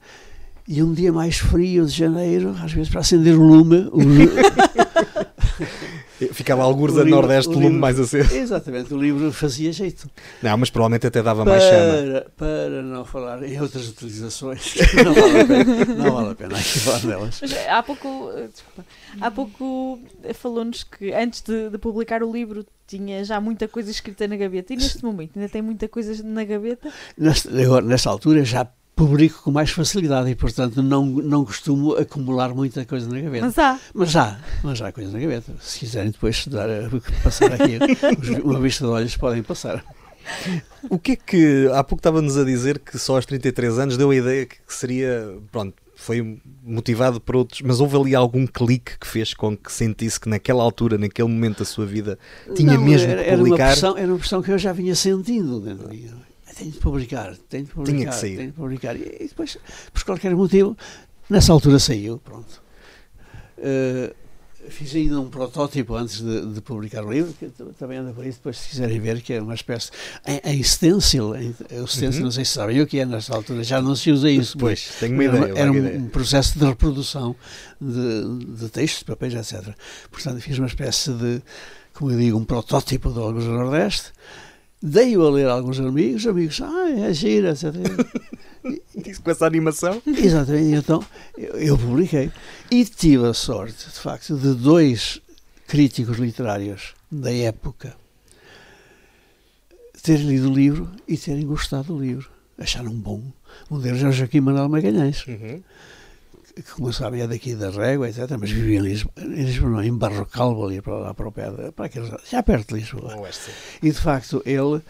[0.68, 4.28] E um dia mais frio de janeiro, às vezes para acender o lume, o lume
[6.32, 8.34] Ficava alguns a nordeste, o lume mais aceso.
[8.34, 10.08] Exatamente, o livro fazia jeito.
[10.42, 12.24] Não, mas provavelmente até dava para, mais chama.
[12.36, 16.78] Para não falar em outras utilizações, não vale a pena, não vale a pena aqui
[16.78, 17.38] falar delas.
[17.40, 18.86] Mas, eh, há pouco, eh, desculpa,
[19.20, 20.00] há pouco
[20.34, 24.74] falou-nos que antes de, de publicar o livro tinha já muita coisa escrita na gaveta
[24.74, 26.92] e neste momento ainda tem muita coisa na gaveta?
[27.16, 32.54] Nesta, agora, nesta altura já publico com mais facilidade e, portanto, não, não costumo acumular
[32.54, 33.46] muita coisa na gaveta.
[33.46, 33.80] Mas há.
[33.94, 35.52] Mas há, mas há coisa na gaveta.
[35.60, 36.68] Se quiserem depois estudar,
[37.22, 37.78] passar aqui
[38.44, 39.84] uma vista de olhos, podem passar.
[40.88, 44.10] O que é que, há pouco estava-nos a dizer que só aos 33 anos deu
[44.10, 49.06] a ideia que seria, pronto, foi motivado por outros, mas houve ali algum clique que
[49.06, 52.18] fez com que sentisse que naquela altura, naquele momento da sua vida,
[52.54, 53.56] tinha não, mesmo era, que publicar?
[53.56, 56.10] Era uma, pressão, era uma pressão que eu já vinha sentindo dentro de mim
[56.62, 58.36] tenho de publicar, tenho de publicar, Tinha que sair.
[58.36, 58.96] tenho de publicar.
[58.96, 59.58] E depois,
[59.92, 60.76] por qualquer motivo,
[61.28, 62.62] nessa altura saiu, pronto.
[63.58, 64.14] Uh,
[64.68, 67.48] fiz ainda um protótipo antes de, de, publicar o livro, que
[67.78, 69.90] também anda por aí, depois se quiserem ver, que é uma espécie.
[70.26, 72.24] Em, em stencil, em, o stencil, uhum.
[72.26, 74.56] não sei se sabem o que é nesta altura, já não se usa isso.
[74.56, 75.52] Pois, tenho uma ideia.
[75.56, 76.00] Era, um, ideia.
[76.12, 77.34] processo de reprodução
[77.80, 79.74] de, de textos, de papéis, etc.
[80.10, 81.42] Portanto, fiz uma espécie de,
[81.92, 84.12] como eu digo, um protótipo do Alguns do Nordeste.
[84.82, 87.72] Dei-o a ler a alguns amigos, amigos, ah, é gira, etc.
[89.22, 90.02] com essa animação?
[90.06, 91.04] Exatamente, então
[91.38, 92.32] eu, eu publiquei.
[92.70, 95.20] E tive a sorte, de facto, de dois
[95.68, 97.94] críticos literários da época
[100.02, 102.28] terem lido o livro e terem gostado do livro.
[102.58, 103.22] Acharam bom.
[103.70, 105.62] Um deles é o Joaquim Manuel Magalhães, uhum.
[106.54, 110.66] Que, é daqui da Régua, etc., mas vivia em Lisboa, em, Lisboa, em Barro Calvo,
[110.66, 113.14] ali para lá para o pé, para aqueles, já perto de Lisboa.
[113.82, 114.82] E, de facto, ele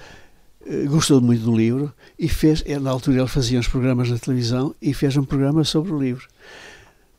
[0.67, 4.75] eh, gostou muito do livro e fez, na altura ele fazia uns programas na televisão
[4.81, 6.27] e fez um programa sobre o livro.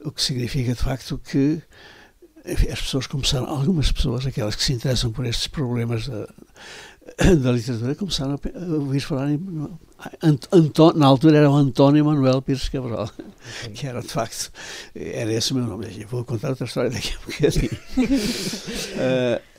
[0.03, 1.61] O que significa, de facto, que
[2.45, 6.27] as pessoas começaram, algumas pessoas, aquelas que se interessam por estes problemas da,
[7.41, 9.39] da literatura, começaram a ouvir falar em.
[10.21, 13.09] Anto, na altura era o António Manuel Pires Cabral,
[13.73, 14.51] que era de facto,
[14.95, 15.87] era esse o meu nome.
[15.97, 17.71] Eu vou contar outra história daqui a bocadinho.
[18.97, 19.41] uh,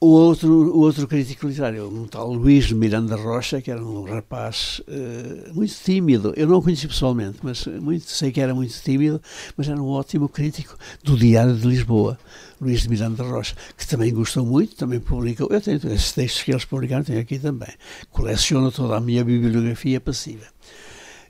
[0.00, 4.80] O outro, o outro crítico literário, um tal Luís Miranda Rocha, que era um rapaz
[4.86, 6.32] uh, muito tímido.
[6.36, 9.20] Eu não o conheci pessoalmente, mas muito, sei que era muito tímido,
[9.56, 12.16] mas era um ótimo crítico do Diário de Lisboa,
[12.60, 15.48] Luís Miranda Rocha, que também gostou muito, também publicou.
[15.50, 17.74] Eu tenho esses textos que eles publicaram, tenho aqui também.
[18.12, 20.46] Coleciono toda a minha bibliografia passiva.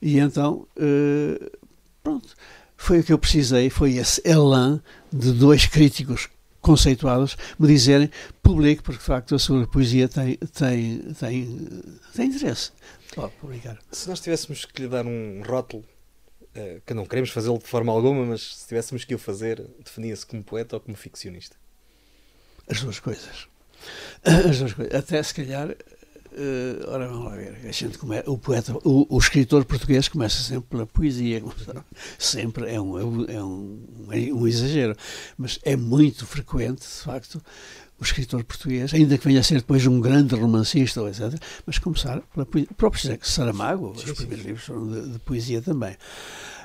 [0.03, 1.59] E então, uh,
[2.03, 2.35] pronto,
[2.77, 6.29] foi o que eu precisei, foi esse elan de dois críticos
[6.61, 8.11] conceituados me dizerem
[8.42, 11.83] publique, porque de facto a sua poesia tem, tem, tem,
[12.14, 12.73] tem interesse.
[13.14, 13.79] Pode publicar.
[13.90, 15.85] Se nós tivéssemos que lhe dar um rótulo,
[16.57, 20.27] uh, que não queremos fazê-lo de forma alguma, mas se tivéssemos que o fazer, definia-se
[20.27, 21.57] como poeta ou como ficcionista?
[22.68, 23.49] As duas coisas.
[24.25, 24.94] As duas coisas.
[24.94, 25.75] Até se calhar
[26.38, 27.59] Uh, ora, vamos lá ver.
[27.64, 31.42] A gente come, o, poeta, o, o, escritor português começa sempre pela poesia.
[32.16, 33.05] Sempre é um, é
[33.42, 34.94] um, é um exagero.
[35.37, 37.42] Mas é muito frequente, de facto,
[38.01, 41.35] o escritor português, ainda que venha a ser depois um grande romancista, etc.,
[41.66, 42.68] mas começar pela poesia.
[42.70, 45.96] O próprio José Saramago, sim, os primeiros livros foram de, de, poesia também.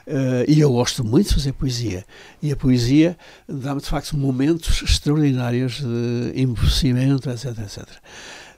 [0.06, 2.06] Uh, e eu gosto muito de fazer poesia.
[2.44, 3.18] E a poesia
[3.50, 7.88] dá-me, de facto, momentos extraordinários de embevecimento, etc, etc.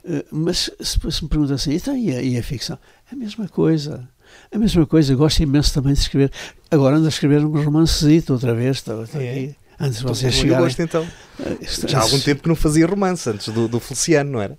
[0.06, 2.78] Eh, mas se, me pergunta assim, então, e, a, e a ficção?
[3.10, 4.08] É a mesma coisa.
[4.52, 6.30] A mesma coisa, eu gosto imenso também de escrever.
[6.70, 8.76] Agora ando a escrever um romancezito outra vez.
[8.76, 9.30] Estou, estou é.
[9.30, 10.64] aqui, antes de vocês chegarem.
[10.64, 11.06] Gosto, então.
[11.40, 11.56] Eh,
[11.88, 14.56] Já há algum tempo que não fazia romance, antes do, do Feliciano, não era?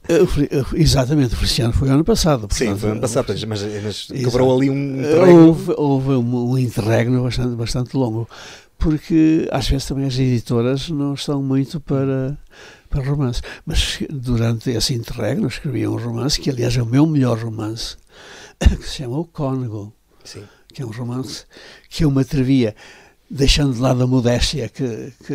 [0.76, 2.48] Exatamente, o Feliciano foi ano passado.
[2.48, 5.48] Portanto, Sim, foi ano passado, mas, mas quebrou ali um interregno.
[5.48, 8.28] Houve, houve um, um interregno bastante, bastante longo,
[8.78, 12.38] porque às vezes também as editoras não estão muito para
[12.88, 13.42] para romance.
[13.66, 17.98] Mas durante esse interregno escrevi um romance, que aliás é o meu melhor romance,
[18.60, 20.44] que se chama O Cônego, Sim.
[20.74, 21.46] que é um romance
[21.90, 22.76] que eu me atrevia,
[23.30, 25.34] deixando de lado a modéstia, que, que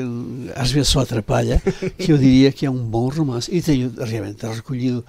[0.57, 1.63] às vezes só atrapalha,
[1.99, 3.55] que eu diria que é um bom romance.
[3.55, 5.05] E tenho realmente recolhido,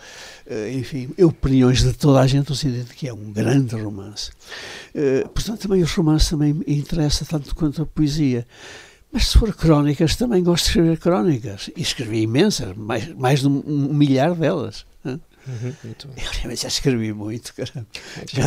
[0.46, 4.32] eh, enfim, opiniões de toda a gente no sentido de que é um grande romance.
[4.94, 8.46] Eh, portanto, também os romances também me interessa tanto quanto a poesia.
[9.14, 11.70] Mas se for crónicas, também gosto de escrever crónicas.
[11.78, 14.86] E escrevi imensas, mais, mais de um, um milhar delas.
[15.46, 17.86] Uhum, eu realmente já escrevi muito, caramba.
[18.32, 18.44] Já,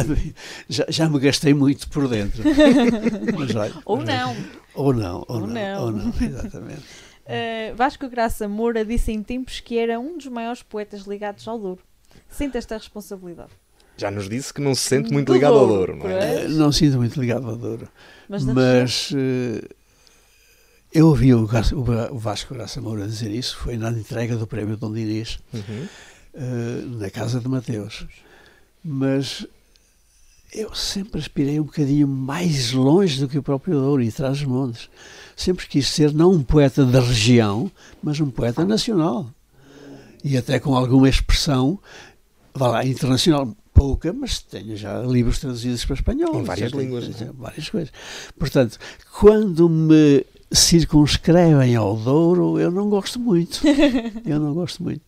[0.69, 2.43] já, já, me gastei muito por dentro.
[3.39, 4.37] Mas, olha, ou não.
[4.75, 5.85] Ou não, ou, ou não, não.
[5.85, 6.81] Ou não, exatamente.
[7.27, 11.59] Uh, Vasco Graça Moura disse em tempos que era um dos maiores poetas ligados ao
[11.59, 11.83] Douro.
[12.31, 13.51] Sente esta responsabilidade?
[13.99, 16.47] Já nos disse que não se sente muito ligado Douro, ao Douro, não é?
[16.47, 17.89] Uh, não sinto muito ligado ao Douro.
[18.29, 19.76] Mas, mas uh,
[20.97, 21.47] eu ouvi o,
[22.11, 25.87] o Vasco Graça Moura dizer isso, foi na entrega do prémio Dom Dinis, uhum.
[26.35, 28.07] uh, na casa de Mateus.
[28.83, 29.47] Mas
[30.55, 34.89] eu sempre aspirei um bocadinho mais longe do que o próprio Douro e Trás-os-Montes.
[35.37, 37.71] Sempre quis ser não um poeta da região,
[38.03, 39.29] mas um poeta nacional.
[40.25, 41.79] E até com alguma expressão,
[42.55, 46.41] vá lá, internacional, pouca, mas tenho já livros traduzidos para espanhol.
[46.41, 47.15] Em várias línguas.
[47.15, 47.93] Tenho, várias coisas.
[48.39, 48.79] Portanto,
[49.13, 53.61] quando me circunscrevem ao Douro, eu não gosto muito.
[54.25, 55.03] Eu não gosto muito.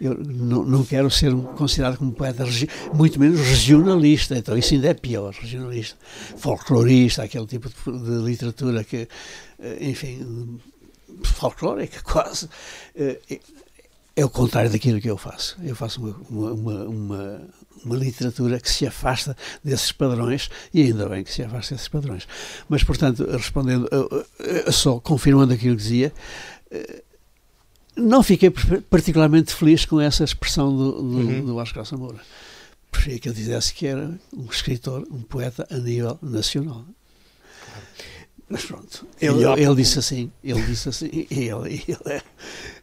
[0.00, 2.44] Eu não, não quero ser considerado como poeta,
[2.92, 5.96] muito menos regionalista, então isso ainda é pior, regionalista.
[6.36, 9.08] Folclorista, aquele tipo de, de literatura que,
[9.58, 10.60] eh, enfim,
[11.22, 12.48] folclórica quase.
[14.18, 15.58] É o contrário daquilo que eu faço.
[15.62, 17.48] Eu faço uma, uma, uma,
[17.84, 22.26] uma, literatura que se afasta desses padrões e ainda bem que se afasta desses padrões.
[22.66, 23.86] Mas, portanto, respondendo,
[24.72, 26.14] só confirmando aquilo que dizia,
[26.70, 27.02] eh,
[27.94, 28.50] não fiquei
[28.88, 31.44] particularmente feliz com essa expressão do, do, uhum.
[31.44, 32.20] do Vasco Graça Moura.
[32.90, 36.86] Preferia que ele dissesse que era um escritor, um poeta a nível nacional.
[38.48, 42.22] Mas pronto, ele, ele, ele, disse assim, ele disse assim, ele, ele é,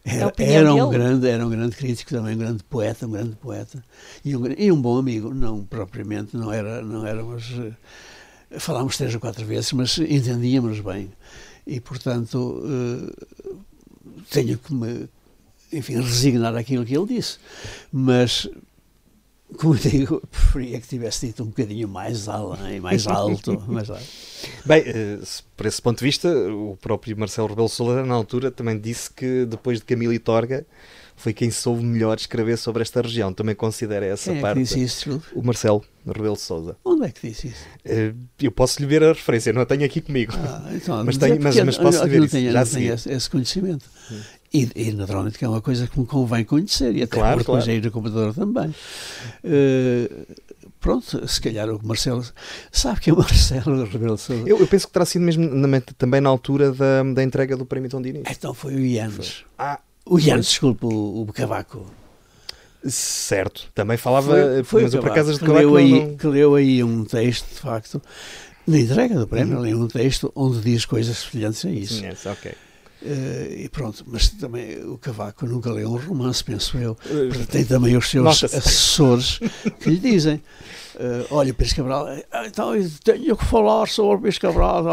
[0.04, 3.82] era, era, um grande, era um grande crítico também, um grande poeta, um grande poeta
[4.26, 7.74] e um, e um bom amigo, não propriamente, não era, não éramos, uh,
[8.60, 11.10] falámos três ou quatro vezes, mas entendíamos bem.
[11.66, 15.08] E portanto uh, tenho que me,
[15.72, 17.38] enfim, resignar aquilo que ele disse,
[17.90, 18.50] mas
[19.58, 23.62] como digo, preferia que tivesse dito um bocadinho mais além, mais alto.
[23.68, 24.04] mais alto.
[24.66, 25.20] Bem, eh,
[25.56, 29.46] por esse ponto de vista, o próprio Marcelo Rebelo Sousa, na altura, também disse que
[29.46, 30.66] depois de Camilo e Torga,
[31.16, 33.34] foi quem soube melhor escrever sobre esta região.
[33.34, 34.60] Também considera essa quem parte.
[34.60, 35.22] É que disse isso?
[35.34, 36.76] O Marcelo Rebelo Sousa.
[36.84, 37.66] Onde é que disse isso?
[37.86, 40.34] Eh, eu posso lhe ver a referência, não a tenho aqui comigo.
[40.36, 42.36] Ah, então, mas, tenho, mas, mas posso lhe ver não isso.
[42.36, 43.86] Tenho, Já não tenho esse, esse conhecimento.
[44.12, 44.22] Hum.
[44.54, 47.52] E, e, naturalmente que é uma coisa que me convém conhecer, e até claro, porque
[47.52, 47.72] claro.
[47.72, 48.70] é ir no computador também.
[49.44, 50.28] Uh,
[50.80, 52.24] pronto, se calhar o Marcelo.
[52.72, 54.48] Sabe que é o Marcelo Rebelo Sousa?
[54.48, 57.66] Eu, eu, penso que terá sido mesmo na, também na altura da, da entrega do
[57.66, 58.24] Prémio Tom Diniz.
[58.30, 59.44] Então foi o Ianes.
[59.58, 61.88] Ah, o Ianes, desculpe, o, o Cavaco.
[62.86, 66.18] Certo, também falava, foi, foi mas o por acaso de que leu, aí, não...
[66.18, 68.02] que leu aí um texto, de facto,
[68.68, 69.62] na entrega do prémio, uhum.
[69.62, 71.96] leu um texto onde diz coisas semelhantes a isso.
[71.96, 72.54] Sim, yes, ok.
[73.06, 76.98] Uh, e pronto, mas também o Cavaco nunca leu um romance, penso eu.
[77.06, 79.40] Uh, tem também os seus assessores
[79.82, 80.42] que lhe dizem:
[80.96, 82.08] uh, Olha, Pires Cabral,
[82.46, 82.72] então
[83.04, 84.86] tenho que falar sobre Pires Cabral.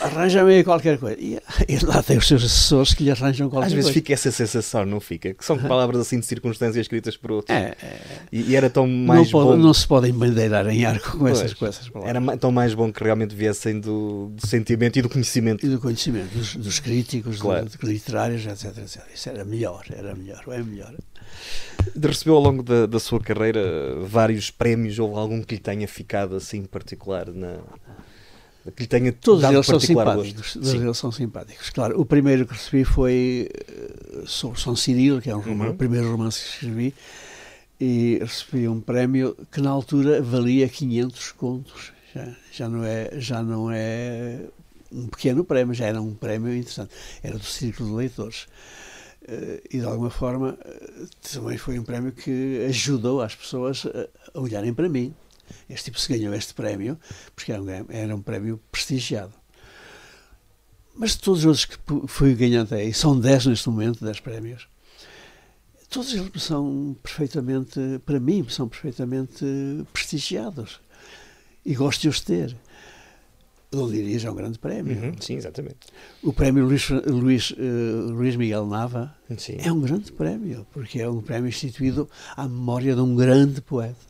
[0.00, 1.18] Arranja-me aí qualquer coisa.
[1.20, 3.66] E, e, lá tem os seus assessores que lhe arranjam qualquer coisa.
[3.66, 4.00] Às vezes coisa.
[4.00, 5.34] fica essa sensação, não fica?
[5.34, 7.56] Que são palavras assim de circunstâncias escritas por outros.
[7.56, 8.00] É, é.
[8.30, 9.56] E, e, era tão mais não bom.
[9.56, 12.16] não se podem bandeirar em arco com essas, com essas palavras.
[12.16, 15.66] Era tão mais bom que realmente viessem do, do sentimento e do conhecimento.
[15.66, 17.66] E do conhecimento, dos, dos críticos, claro.
[17.66, 19.02] do, literários, etc, etc.
[19.12, 20.94] Isso era melhor, era melhor, é melhor.
[22.00, 23.60] Recebeu ao longo da, da sua carreira
[24.00, 27.58] vários prémios ou algum que lhe tenha ficado assim particular na,
[28.70, 30.52] que lhe tenha Todos eles são simpáticos.
[30.54, 31.70] Todos eles são simpáticos.
[31.70, 33.48] Claro, o primeiro que recebi foi
[34.14, 35.70] uh, sobre São Cirilo, que é um uhum.
[35.70, 36.94] o primeiro romance que escrevi,
[37.80, 41.92] e recebi um prémio que na altura valia 500 contos.
[42.14, 44.40] Já, já, não, é, já não é
[44.90, 46.92] um pequeno prémio, já era um prémio interessante.
[47.22, 48.46] Era do Círculo de Leitores.
[49.22, 53.86] Uh, e de alguma forma uh, também foi um prémio que ajudou as pessoas
[54.34, 55.14] a olharem para mim
[55.68, 56.98] este tipo se ganhou este prémio,
[57.34, 59.32] porque era um, era um prémio prestigiado.
[60.94, 61.76] Mas todos os outros que
[62.08, 64.68] fui ganhando aí, são 10 neste momento, 10 prémios,
[65.88, 69.44] todos eles são perfeitamente, para mim, são perfeitamente
[69.92, 70.80] prestigiados.
[71.64, 72.56] E gosto de os ter.
[73.72, 74.96] O Dirias é um grande prémio.
[74.96, 75.78] Uhum, sim, exatamente.
[76.22, 79.58] O prémio Luís, Luís, uh, Luís Miguel Nava sim.
[79.58, 84.09] é um grande prémio, porque é um prémio instituído à memória de um grande poeta.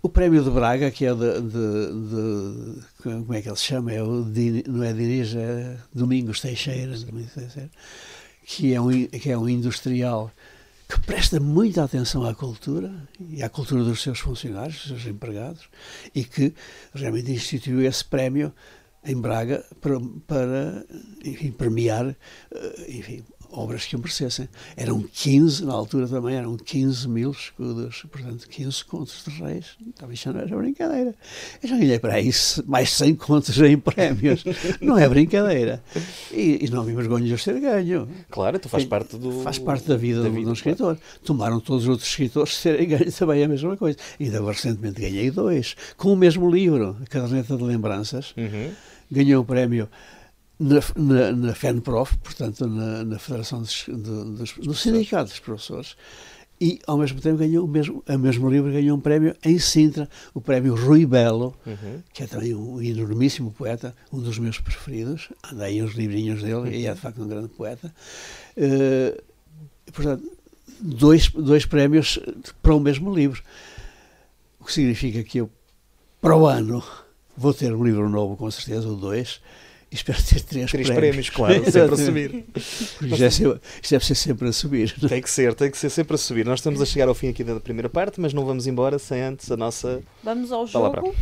[0.00, 3.92] O prémio de Braga, que é de, de, de, como é que ele se chama?
[3.92, 4.24] É o
[4.66, 6.94] não é Dirige, é Domingos Teixeira,
[8.44, 10.30] que é, um, que é um industrial
[10.88, 15.68] que presta muita atenção à cultura e à cultura dos seus funcionários, dos seus empregados,
[16.14, 16.54] e que
[16.94, 18.52] realmente instituiu esse prémio
[19.04, 20.84] em Braga para, para
[21.24, 22.16] enfim, premiar
[22.52, 24.48] eh, enfim, obras que o merecessem.
[24.76, 29.76] Eram 15, na altura também, eram 15 mil escudos, portanto, 15 contos de reis.
[29.96, 31.14] Também já não era brincadeira.
[31.62, 34.44] Eu já ganhei para isso mais 100 contos em prémios.
[34.80, 35.82] não é brincadeira.
[36.32, 38.08] E, e não me envergonho de os ter ganho.
[38.30, 39.42] Claro, tu faz parte do...
[39.42, 40.96] Faz parte da vida, da de vida, um escritor.
[40.96, 41.18] Claro.
[41.24, 43.98] Tomaram todos os outros escritores terem ganho também a mesma coisa.
[44.18, 45.76] E ainda recentemente ganhei dois.
[45.96, 48.34] Com o mesmo livro, a Caderneta de Lembranças.
[48.36, 48.70] Uhum.
[49.10, 49.88] Ganhei o um prémio
[50.58, 55.96] na, na, na FENPROF, portanto, na, na Federação dos, dos, do Sindicato dos Professores,
[56.60, 60.08] e ao mesmo tempo ganhou o mesmo, o mesmo livro ganhou um prémio em Sintra,
[60.34, 62.02] o prémio Rui Belo, uhum.
[62.12, 65.28] que é também um enormíssimo poeta, um dos meus preferidos.
[65.52, 66.66] Andei uns livrinhos dele uhum.
[66.66, 67.94] e é de facto um grande poeta.
[68.56, 69.22] Uh,
[69.92, 70.24] portanto,
[70.80, 72.18] dois, dois prémios
[72.60, 73.40] para o mesmo livro.
[74.58, 75.48] O que significa que eu,
[76.20, 76.82] para o ano,
[77.36, 79.40] vou ter um livro novo, com certeza, o dois
[79.90, 81.30] espero ter três, três prémios.
[81.30, 82.44] prémios, claro, sempre a subir.
[82.54, 84.94] Isto deve, deve ser sempre a subir.
[85.08, 86.44] Tem que ser, tem que ser sempre a subir.
[86.44, 89.20] Nós estamos a chegar ao fim aqui da primeira parte, mas não vamos embora sem
[89.22, 90.02] antes a nossa.
[90.22, 91.00] Vamos ao palavra.
[91.00, 91.16] jogo.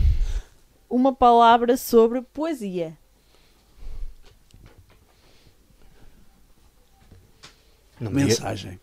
[0.88, 2.96] Uma palavra sobre poesia.
[8.00, 8.78] Não mensagem.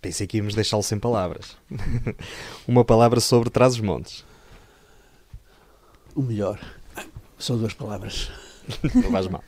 [0.00, 1.56] Pensei que íamos deixá-lo sem palavras.
[2.68, 4.24] Uma palavra sobre Trás-os-Montes.
[6.14, 6.58] O melhor.
[7.38, 8.30] São duas palavras.
[8.94, 9.42] Não vais mal.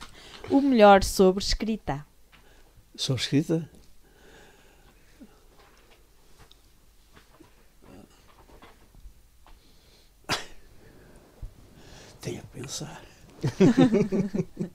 [0.49, 2.05] O melhor sobre escrita.
[2.95, 3.69] Sobre escrita?
[12.21, 13.01] Tenho que pensar.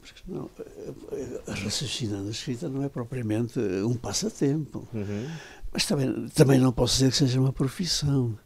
[0.00, 4.86] Porque não, eh, eh, raciocinando a escrita não é propriamente um passatempo.
[4.92, 5.26] Uhum.
[5.72, 8.38] Mas também, também não posso dizer que seja uma profissão.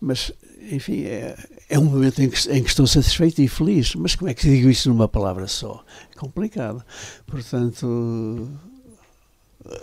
[0.00, 0.32] Mas,
[0.70, 1.36] enfim, é,
[1.68, 3.94] é um momento em que, em que estou satisfeito e feliz.
[3.94, 5.84] Mas como é que digo isso numa palavra só?
[6.14, 6.84] É complicado.
[7.26, 8.48] Portanto,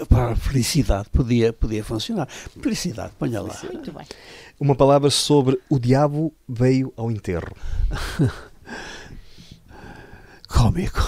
[0.07, 2.27] para a felicidade podia, podia funcionar.
[2.27, 3.57] Felicidade, ponha lá.
[3.71, 4.05] Muito bem.
[4.59, 7.55] Uma palavra sobre o diabo veio ao enterro.
[10.47, 11.01] Cómico.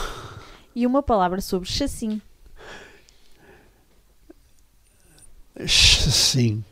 [0.76, 2.20] E uma palavra sobre chassim.
[5.68, 6.64] Sim.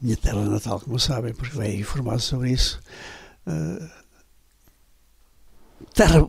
[0.00, 2.80] Minha terra natal, como sabem, porque veio informado sobre isso.
[3.46, 3.88] Ah,
[5.94, 6.28] terra,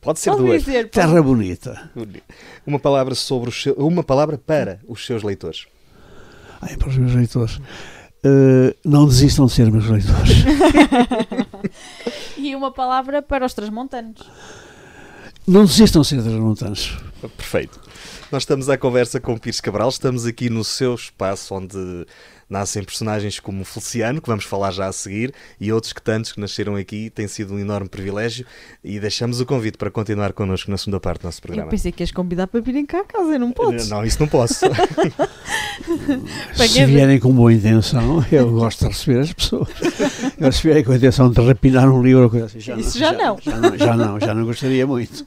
[0.00, 0.64] Pode ser Pode duas.
[0.64, 1.90] dizer, pode- terra bonita.
[2.66, 5.66] Uma palavra sobre os seu- uma palavra para os seus leitores.
[6.60, 7.60] Ai, para os meus leitores.
[8.24, 10.36] Ah, não desistam de ser meus leitores.
[12.36, 14.20] E uma palavra para os transmontanos.
[15.46, 16.98] Não desistam de ser transmontanos.
[17.28, 17.80] Perfeito.
[18.30, 22.06] Nós estamos à conversa com o Pires Cabral, estamos aqui no seu espaço onde
[22.48, 26.32] nascem personagens como o Feliciano, que vamos falar já a seguir, e outros que tantos
[26.32, 28.44] que nasceram aqui, tem sido um enorme privilégio
[28.84, 31.70] e deixamos o convite para continuar connosco na segunda parte do nosso Eu programa.
[31.70, 33.88] pensei que ias convidar para virem cá a casa, não podes.
[33.88, 34.66] Não, isso não posso.
[36.54, 39.68] Se vierem com boa intenção, eu gosto de receber as pessoas.
[40.36, 42.98] Agora, se vierem com a intenção de rapinar um livro ou coisa assim, já Isso
[42.98, 43.38] já não.
[43.40, 43.78] Já, não.
[43.78, 45.26] Já não, já não gostaria muito.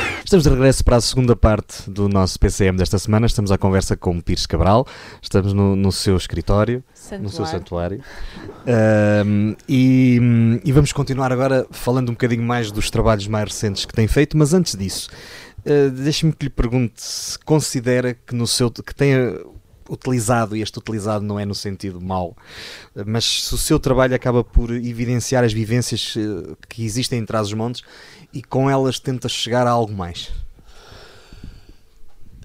[0.31, 3.25] Estamos de regresso para a segunda parte do nosso PCM desta semana.
[3.25, 4.87] Estamos à conversa com o Pires Cabral.
[5.21, 6.81] Estamos no, no seu escritório,
[7.19, 8.01] no seu santuário.
[8.65, 10.21] Ahm, e,
[10.63, 14.37] e vamos continuar agora falando um bocadinho mais dos trabalhos mais recentes que tem feito,
[14.37, 15.09] mas antes disso,
[15.65, 19.37] ah, deixe-me que lhe pergunte se considera que no seu que tenha
[19.89, 22.35] utilizado, e este utilizado não é no sentido mau,
[23.05, 27.47] mas se o seu trabalho acaba por evidenciar as vivências eh, que existem em trás
[27.47, 27.83] os montes
[28.33, 30.31] e com elas tenta chegar a algo mais.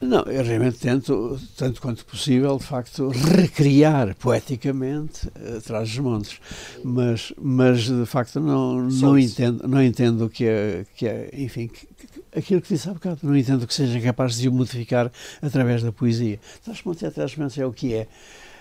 [0.01, 6.39] Não, eu realmente tento, tanto quanto possível, de facto, recriar poeticamente uh, Trás os Montes.
[6.85, 11.87] Mas, mas de facto, não, não, entendo, não entendo que é, que é enfim, que-
[11.87, 15.83] que- aquilo que disse há bocado, não entendo que seja capaz de o modificar através
[15.83, 16.39] da poesia.
[16.63, 18.07] Trás os Montes é Trás os Montes, é o que é.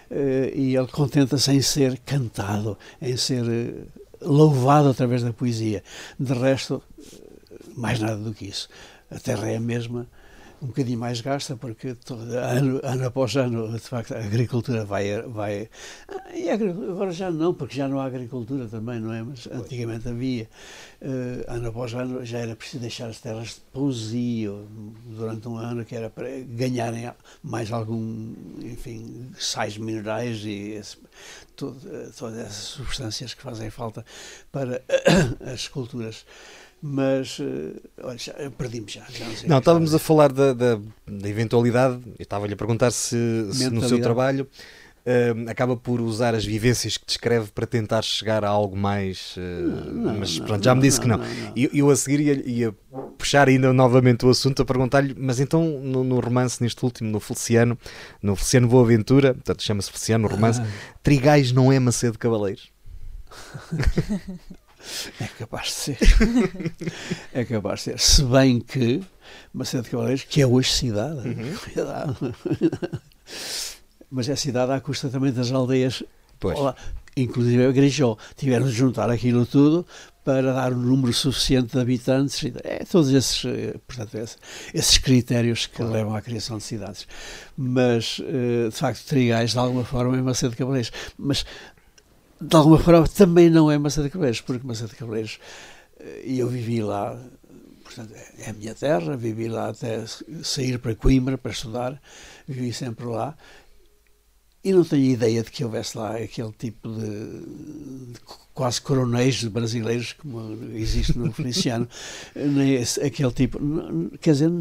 [0.09, 3.73] Eh, e ele contenta-se em ser cantado, em ser eh,
[4.21, 5.83] louvado através da poesia.
[6.17, 7.17] De resto, eh,
[7.75, 8.69] mais nada do que isso.
[9.11, 10.07] A terra é a mesma,
[10.61, 15.21] um bocadinho mais gasta, porque todo, ano, ano após ano, de facto, a agricultura vai.
[15.23, 15.69] vai
[16.33, 19.21] e agora já não, porque já não há agricultura também, não é?
[19.21, 20.49] Mas antigamente havia.
[21.01, 24.65] Eh, ano após ano já era preciso deixar as terras de pousio
[25.05, 27.11] durante um ano, que era para ganharem
[27.43, 30.97] mais algum, enfim, sais minerais e esse-
[31.55, 34.05] todo- eh, todas essas substâncias que fazem falta
[34.51, 34.81] para
[35.53, 36.25] as culturas.
[36.81, 39.03] Mas, eh, olha, já, perdi-me já.
[39.09, 41.99] já não Não, que estávamos a falar da, da, da eventualidade.
[42.19, 43.17] Eu estava-lhe a perguntar se,
[43.51, 44.47] se no seu trabalho
[45.35, 49.35] hum, acaba por usar as vivências que descreve para tentar chegar a algo mais.
[49.37, 51.17] uh, Não, mas não, pronto, já me não, disse que não.
[51.17, 51.53] não, não.
[51.55, 52.75] E eu, a seguir ia, ia
[53.17, 57.19] puxar ainda novamente o assunto a perguntar-lhe, mas então no, no romance, neste último, no
[57.19, 57.77] Feliciano,
[58.21, 60.67] no Feliciano Boa Aventura, portanto chama-se Feliciano o romance, Ah.
[61.01, 62.69] Trigais não é Macedo Cavaleiros.
[65.19, 65.97] É capaz de ser.
[67.33, 67.99] é capaz de ser.
[67.99, 69.01] Se bem que
[69.53, 71.21] Macedo de Cavaleiros, que é hoje cidade,
[71.63, 72.35] cuidado.
[74.09, 76.03] mas é cidade à custa também das aldeias,
[76.39, 76.59] Pois.
[76.59, 76.75] Olá,
[77.15, 78.17] inclusive a Grijó.
[78.35, 79.87] Tiveram de juntar aquilo tudo
[80.23, 82.43] para dar um número suficiente de habitantes.
[82.63, 84.35] É, todos esses, eh, portanto, esse-
[84.73, 87.07] esses critérios que levam à criação de cidades.
[87.55, 90.91] Mas, eh, de facto, Trigais, de alguma forma, é Macedo de Cavaleiros.
[91.17, 91.45] Mas
[92.41, 95.39] de alguma forma também não é Macedo de Cabreiros, porque Macedo de Cabreiros,
[95.99, 97.17] eh, e eu vivi lá
[97.85, 100.03] portanto, é a minha terra, vivi lá até
[100.43, 102.01] sair para Coimbra para estudar,
[102.47, 103.37] vivi sempre lá.
[104.63, 108.19] E não tenho ideia de que houvesse lá aquele tipo de, de
[108.53, 111.87] quase coronéis brasileiros, como existe no Feliciano,
[112.35, 113.59] nem esse, aquele tipo.
[114.19, 114.51] Quer dizer,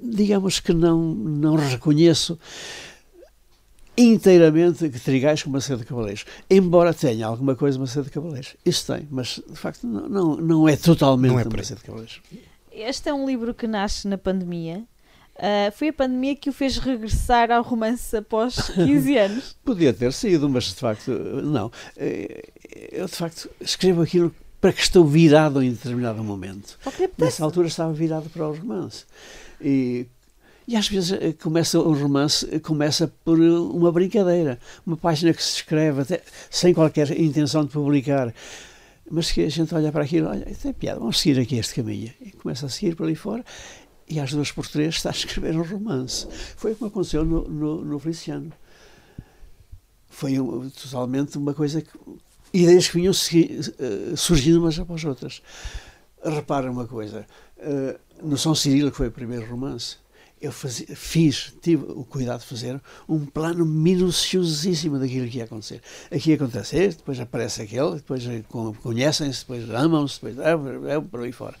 [0.00, 2.38] digamos que não, não reconheço
[3.98, 6.24] inteiramente que Trigais com Macedo de Cavaleiros.
[6.48, 8.56] Embora tenha alguma coisa Macedo de Cavaleiros.
[8.64, 12.22] Isso tem, mas de facto não, não, não é totalmente não é Macedo de Cavaleiros.
[12.70, 14.84] Este é um livro que nasce na pandemia.
[15.34, 19.56] Uh, foi a pandemia que o fez regressar ao romance após 15 anos.
[19.64, 21.70] Podia ter sido, mas de facto, não.
[21.96, 22.44] Eh,
[22.92, 26.78] eu de facto escrevo aquilo para que estou virado em determinado momento.
[27.16, 29.04] Nessa altura estava virado para o romance.
[29.60, 30.06] E
[30.68, 35.42] e às vezes eh, começa um romance eh, começa por uma brincadeira, uma página que
[35.42, 38.34] se escreve até, sem qualquer intenção de publicar.
[39.10, 42.12] Mas que a gente olha para aquilo, olha, tem piada, vamos seguir aqui este caminho.
[42.20, 43.42] E começa a seguir por ali fora
[44.06, 46.28] e às duas por três está a escrever um romance.
[46.58, 48.52] Foi como aconteceu no, no, no Feliciano.
[50.10, 51.90] Foi um, totalmente uma coisa que.
[52.52, 53.14] ideias que vinham
[54.14, 55.40] surgindo umas após outras.
[56.22, 57.26] Repara uma coisa:
[58.22, 59.96] no São Cirilo, que foi o primeiro romance,
[60.40, 65.82] eu fazia, fiz, tive o cuidado de fazer um plano minuciosíssimo daquilo que ia acontecer.
[66.10, 68.22] Aqui acontece este, depois aparece aquele, depois
[68.82, 71.56] conhecem-se, depois amam-se, depois é, é, por aí fora.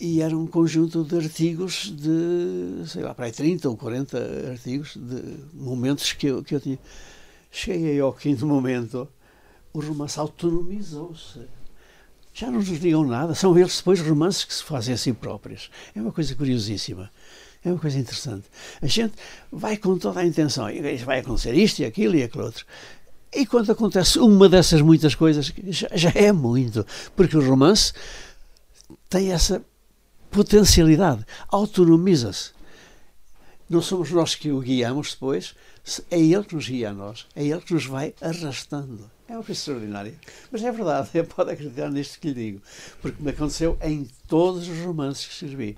[0.00, 4.96] E era um conjunto de artigos de, sei lá, para aí 30 ou 40 artigos
[4.96, 6.78] de momentos que eu, que eu tinha.
[7.50, 9.08] Cheguei ao quinto momento,
[9.72, 11.40] o romance autonomizou-se
[12.38, 13.34] já não nos digam nada.
[13.34, 15.70] São eles depois romances que se fazem a si próprios.
[15.94, 17.10] É uma coisa curiosíssima.
[17.64, 18.44] É uma coisa interessante.
[18.80, 19.14] A gente
[19.50, 20.66] vai com toda a intenção.
[21.04, 22.64] Vai acontecer isto e aquilo e aquilo outro.
[23.34, 26.86] E quando acontece uma dessas muitas coisas, já, já é muito.
[27.16, 27.92] Porque o romance
[29.10, 29.60] tem essa
[30.30, 31.26] potencialidade.
[31.48, 32.52] Autonomiza-se.
[33.68, 35.56] Não somos nós que o guiamos depois,
[36.08, 37.26] é ele que nos guia a nós.
[37.34, 39.10] É ele que nos vai arrastando.
[39.28, 40.14] É uma coisa extraordinária.
[40.50, 42.62] Mas é verdade, pode acreditar nisto que lhe digo.
[43.02, 45.76] Porque me aconteceu em todos os romances que escrevi.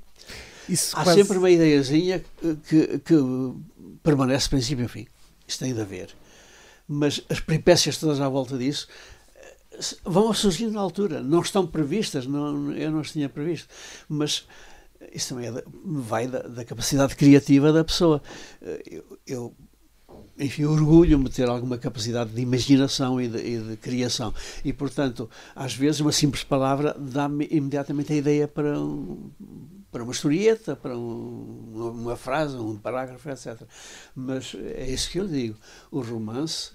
[0.69, 1.21] Isso Há quase...
[1.21, 2.25] sempre uma ideiazinha
[2.69, 3.15] que, que
[4.05, 5.07] permanece princípio e fim.
[5.49, 6.15] Isso tem de haver.
[6.87, 8.87] Mas as peripécias todas à volta disso
[9.35, 9.57] eh,
[10.05, 11.21] vão surgindo na altura.
[11.21, 13.69] Não estão previstas, não, eu não as tinha previsto.
[14.09, 14.47] Mas
[15.13, 18.23] isso também é vai da, da, capacidade criativa da pessoa.
[18.63, 19.57] Eh, eu, eu
[20.41, 24.33] enfim, orgulho-me de ter alguma capacidade de imaginação e de, e de, criação.
[24.65, 29.31] E, portanto, às vezes uma simples palavra dá-me imediatamente a ideia para, um,
[29.93, 33.61] para uma historieta, para um, uma, frase, um parágrafo, etc.
[34.15, 35.57] Mas é isso que eu digo.
[35.91, 36.73] O romance,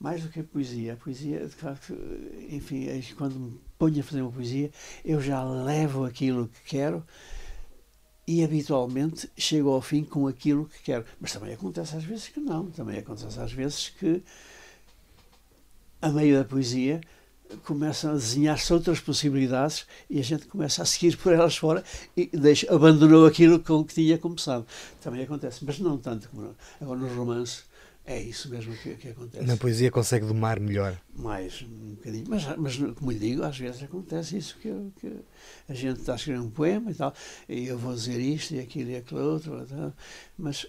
[0.00, 1.96] mais do que a poesia, a poesia, de facto,
[2.50, 4.72] enfim, é quando me ponho a fazer uma poesia,
[5.04, 7.04] eu já levo aquilo que quero
[8.28, 11.02] e habitualmente chego ao fim com aquilo que quero.
[11.18, 14.22] Mas também acontece às vezes que não, também acontece às vezes que,
[16.02, 17.00] a meio da poesia,
[17.64, 21.82] começam a desenhar-se outras possibilidades e a gente começa a seguir por elas fora
[22.14, 24.66] e deixa, abandonou aquilo com que tinha começado.
[25.00, 27.62] Também acontece, mas não tanto como agora no romance
[28.08, 29.44] é isso mesmo que, que, acontece.
[29.44, 30.98] Na poesia consegue domar melhor.
[31.14, 32.24] Mais, um bocadinho.
[32.26, 35.12] Mas, mas como lhe digo, às vezes acontece isso, que, que
[35.68, 37.12] a gente está a escrever um poema e tal,
[37.46, 39.92] e eu vou dizer isto e aquilo e aquilo outro, tal,
[40.38, 40.66] mas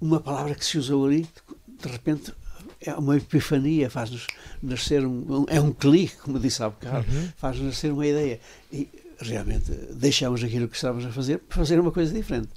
[0.00, 1.26] uma palavra que se usou ali,
[1.66, 2.32] de repente,
[2.80, 4.28] é uma epifania, faz-nos
[4.62, 7.28] nascer um, um, é um clique, como disse há bocado, uhum.
[7.36, 8.38] faz-nos nascer uma ideia.
[8.72, 12.48] E realmente deixamos aquilo que estávamos a fazer para fazer uma coisa diferente.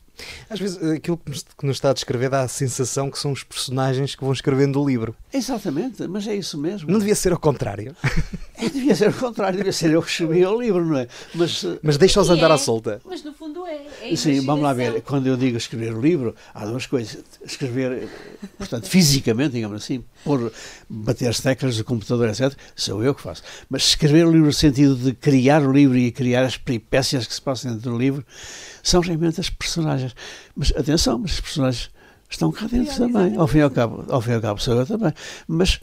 [0.49, 3.31] Às vezes aquilo que nos, que nos, está a descrever dá a sensação que são
[3.31, 5.15] os personagens que vão escrevendo o livro.
[5.33, 6.91] Exatamente, mas é isso mesmo.
[6.91, 7.95] Não devia ser ao contrário.
[8.61, 11.07] É, devia ser ao contrário, devia ser eu que escrevia o livro, não é?
[11.33, 13.01] Mas, mas deixa-os andar é, à solta.
[13.05, 14.13] Mas no fundo é.
[14.13, 15.01] é Sim, vamos lá ver.
[15.01, 17.23] Quando eu digo escrever o livro, há duas coisas.
[17.45, 18.09] Escrever,
[18.57, 20.51] portanto, fisicamente, digamos assim, por
[20.89, 23.43] bater as teclas do computador, etc., sou eu que faço.
[23.69, 27.33] Mas escrever o livro no sentido de criar o livro e criar as peripécias que
[27.33, 28.25] se passam dentro do livro
[28.81, 30.15] são realmente as personagens.
[30.55, 31.91] Mas atenção, mas os personagens
[32.29, 33.35] estão cá dentro também.
[33.37, 35.13] Ao fim e ao cabo, ao fim e ao cabo sou eu também.
[35.47, 35.79] Mas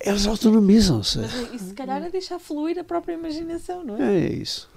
[0.00, 1.18] eles autonomizam-se.
[1.52, 4.26] E se calhar é deixar fluir a própria imaginação, não é?
[4.26, 4.68] É isso.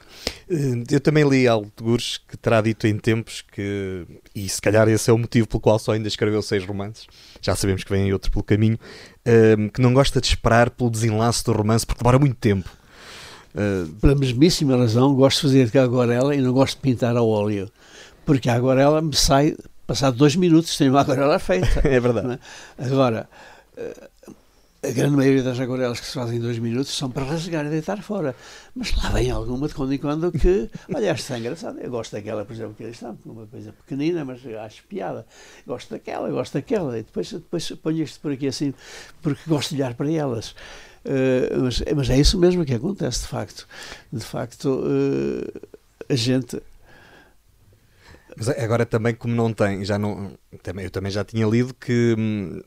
[0.49, 4.61] Eh, eu também li algo de Gures que terá dito em tempos que, e se
[4.61, 7.07] calhar esse é o motivo pelo qual só ainda escreveu seis romances,
[7.41, 8.79] já sabemos que vem outros pelo caminho,
[9.25, 12.69] eh, que não gosta de esperar pelo desenlace do romance porque demora muito tempo.
[13.49, 17.23] Uh, Pela mesmíssima razão, gosto de fazer de aguarela e não gosto de pintar a
[17.23, 17.69] óleo,
[18.23, 19.55] porque a aguarela me sai,
[19.87, 21.81] passado dois minutos, tenho uma aguarela feita.
[21.83, 22.39] é verdade.
[22.77, 22.85] É?
[22.85, 23.27] Agora,
[24.81, 27.69] a grande maioria das aguarelas que se fazem em dois minutos são para rasgar e
[27.69, 28.33] deitar fora.
[28.73, 31.81] Mas lá vem alguma de quando em quando que, olha, esta é engraçada.
[31.81, 35.25] Eu gosto daquela, por exemplo, que eles estão, uma coisa pequenina, mas acho piada.
[35.67, 36.97] Gosto daquela, gosto daquela.
[36.97, 38.73] E depois, depois ponho isto por aqui assim,
[39.21, 40.51] porque gosto de olhar para elas.
[41.05, 43.67] Uh, mas, mas, é isso mesmo que acontece, de facto.
[44.11, 45.67] De facto, uh,
[46.07, 46.61] a gente.
[48.37, 50.31] Mas agora também, como não tem, já não,
[50.63, 52.61] também, eu também já tinha lido que hum,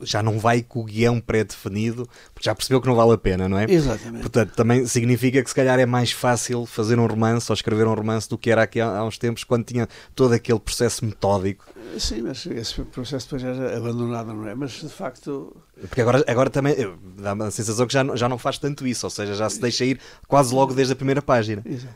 [0.00, 3.48] já não vai com o guião pré-definido, porque já percebeu que não vale a pena,
[3.48, 3.66] não é?
[3.68, 4.20] Exatamente.
[4.20, 7.94] Portanto, também significa que se calhar é mais fácil fazer um romance ou escrever um
[7.94, 11.64] romance do que era aqui há, uns tempos, quando tinha todo aquele processo metódico.
[11.98, 14.54] Sim, mas esse processo depois era abandonado, não é?
[14.54, 15.56] Mas de facto.
[15.80, 16.74] Porque agora, agora também
[17.16, 19.84] dá-me a sensação que já, já não faz tanto isso, ou seja, já se deixa
[19.84, 21.62] ir quase logo desde a primeira página.
[21.64, 21.94] Exato.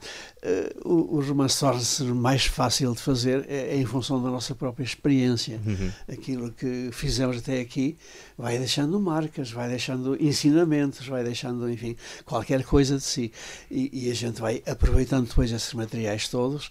[0.85, 4.55] Uh, o, o romance torna-se mais fácil de fazer é, é, em função da nossa
[4.55, 5.61] própria experiência.
[5.65, 5.91] Uhum.
[6.09, 7.97] Aquilo que fizemos até aqui
[8.39, 13.33] vai deixando marcas, vai deixando ensinamentos, vai deixando, enfim, qualquer coisa de si.
[13.71, 16.67] E, e a gente vai aproveitando depois esses materiais todos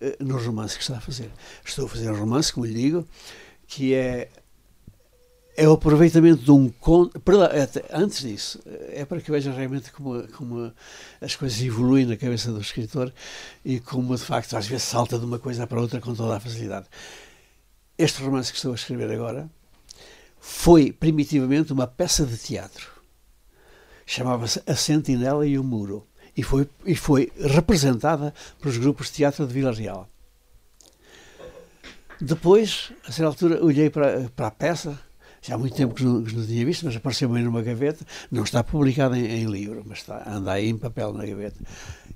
[0.00, 1.30] uh, no romance que está a fazer.
[1.64, 3.06] Estou a fazer um romance, como lhe digo,
[3.68, 4.28] que é
[5.56, 7.20] é o aproveitamento de um conto.
[7.90, 10.72] Antes disso, é para que vejam realmente como, como
[11.20, 13.12] as coisas evoluem na cabeça do escritor
[13.64, 16.40] e como, de facto, às vezes salta de uma coisa para outra com toda a
[16.40, 16.86] facilidade.
[17.96, 19.50] Este romance que estou a escrever agora
[20.38, 22.90] foi primitivamente uma peça de teatro.
[24.04, 29.46] Chamava-se A Sentinela e o Muro e foi, e foi representada pelos grupos de teatro
[29.46, 30.08] de Vila Real.
[32.20, 35.05] Depois, a certa altura, olhei para, para a peça
[35.46, 38.04] já há muito tempo que não, que não tinha visto, mas apareceu-me numa gaveta.
[38.32, 41.62] Não está publicado em, em, livro, mas está, anda aí em papel na gaveta.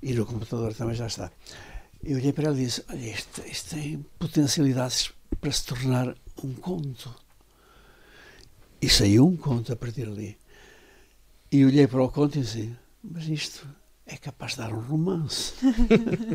[0.03, 1.31] E no computador também já está.
[2.03, 6.13] Eu olhei para ela e disse: Olha, isto, isto tem potencialidades para se tornar
[6.43, 7.15] um conto.
[8.81, 10.37] E saiu um conto a partir dali.
[11.49, 13.65] E olhei para o conto e disse: Mas isto
[14.11, 15.53] é capaz de dar um romance.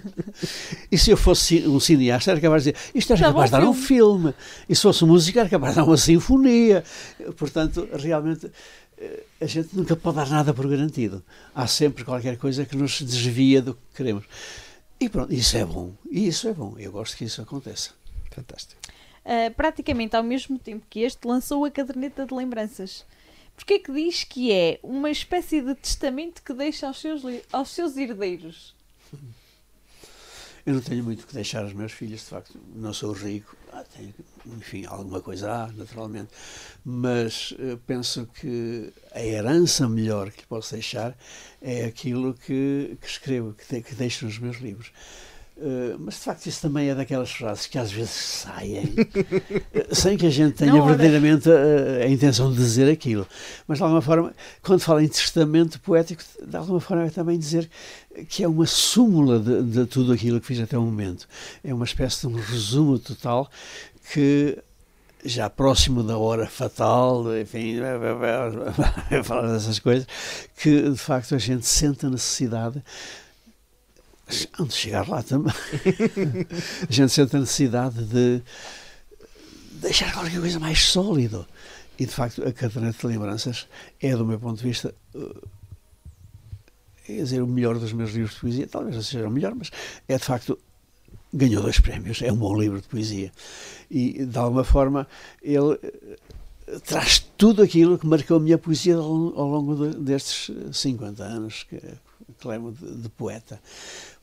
[0.91, 3.65] e se eu fosse um cineasta, era capaz de dizer, isto é capaz de dar
[3.65, 4.35] um filme.
[4.67, 6.83] E se fosse música, era capaz de dar uma sinfonia.
[7.37, 8.51] Portanto, realmente,
[8.97, 11.23] eh, a gente nunca pode dar nada por garantido.
[11.55, 14.25] Há sempre qualquer coisa que nos desvia do que queremos.
[14.99, 15.93] E pronto, isso é bom.
[16.11, 16.75] E isso é bom.
[16.79, 17.91] Eu gosto que isso aconteça.
[18.31, 18.81] Fantástico.
[19.23, 23.05] Uh, praticamente ao mesmo tempo que este, lançou a caderneta de lembranças.
[23.57, 27.71] Porquê é que diz que é uma espécie de testamento que deixa aos seus, aos
[27.71, 28.77] seus herdeiros?
[30.67, 32.59] Eu não tenho muito que deixar aos meus filhos, de facto.
[32.75, 33.57] Não sou rico.
[33.73, 34.13] Ah, tenho,
[34.47, 36.31] enfim, alguma coisa há, naturalmente.
[36.85, 41.17] Mas uh, penso que a herança melhor que posso deixar
[41.63, 44.91] é aquilo que, que escrevo, que, de, que deixo nos meus livros.
[45.59, 50.15] Uh, mas de facto isso também é daquelas frases que às vezes saem uh, sem
[50.15, 53.27] que a gente tenha Não, verdadeiramente a, a, intenção de dizer aquilo.
[53.67, 57.71] Mas de alguma forma, quando fala em testamento poético, de alguma forma é também dizer
[58.29, 61.27] que é uma súmula de, de tudo aquilo que fiz até o momento.
[61.65, 63.51] É uma espécie de um resumo total
[64.13, 64.59] que
[65.25, 67.79] já próximo da hora fatal, enfim,
[69.25, 70.07] falar dessas coisas,
[70.55, 72.83] que de facto a gente sente a necessidade
[74.59, 75.55] Onde chegar lá também.
[76.89, 78.43] a gente sente a necessidade de
[79.81, 81.47] deixar qualquer coisa mais sólido.
[81.99, 83.67] E de facto, a caderneta de lembranças
[84.01, 85.49] é, do meu ponto de vista, uh,
[87.09, 88.67] é dizer, o melhor dos meus livros de poesia.
[88.67, 89.71] Talvez não seja o melhor, mas
[90.09, 90.59] é de facto.
[91.33, 93.31] Ganhou dois prémios, é um bom livro de poesia.
[93.91, 95.07] E, de alguma forma,
[95.43, 101.23] ele uh, traz tudo aquilo que marcou a minha poesia ao, longo de, destes 50
[101.23, 101.81] anos que,
[102.39, 103.61] que levo de, de poeta.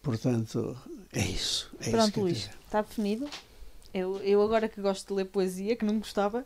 [0.02, 0.78] Portanto,
[1.14, 1.72] é isso.
[1.80, 3.28] É Pronto, isso Luís, está definido.
[3.94, 6.44] Eu, eu agora que gosto de ler poesia, que não gostava,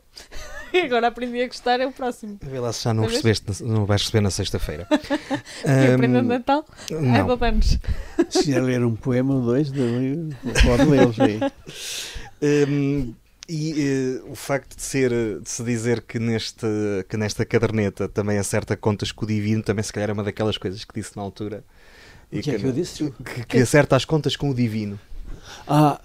[0.74, 2.38] e agora aprendi a gostar, é o próximo.
[2.42, 4.86] Vê lá se já não, recebeste, não vais receber na sexta-feira.
[5.66, 6.66] um, aprenda de Natal?
[6.92, 7.26] Não.
[7.26, 7.80] babamos.
[8.30, 11.40] Se quiser ler um poema ou dois, pode lê-los aí.
[12.42, 13.16] Um,
[13.50, 16.68] e uh, o facto de, ser, de se dizer que, neste,
[17.08, 20.58] que nesta caderneta também acerta contas com o divino, também se calhar é uma daquelas
[20.58, 21.64] coisas que disse na altura
[22.32, 23.14] e que, é que, eu disse?
[23.24, 25.00] Que, que acerta as contas com o divino.
[25.66, 26.00] Ah,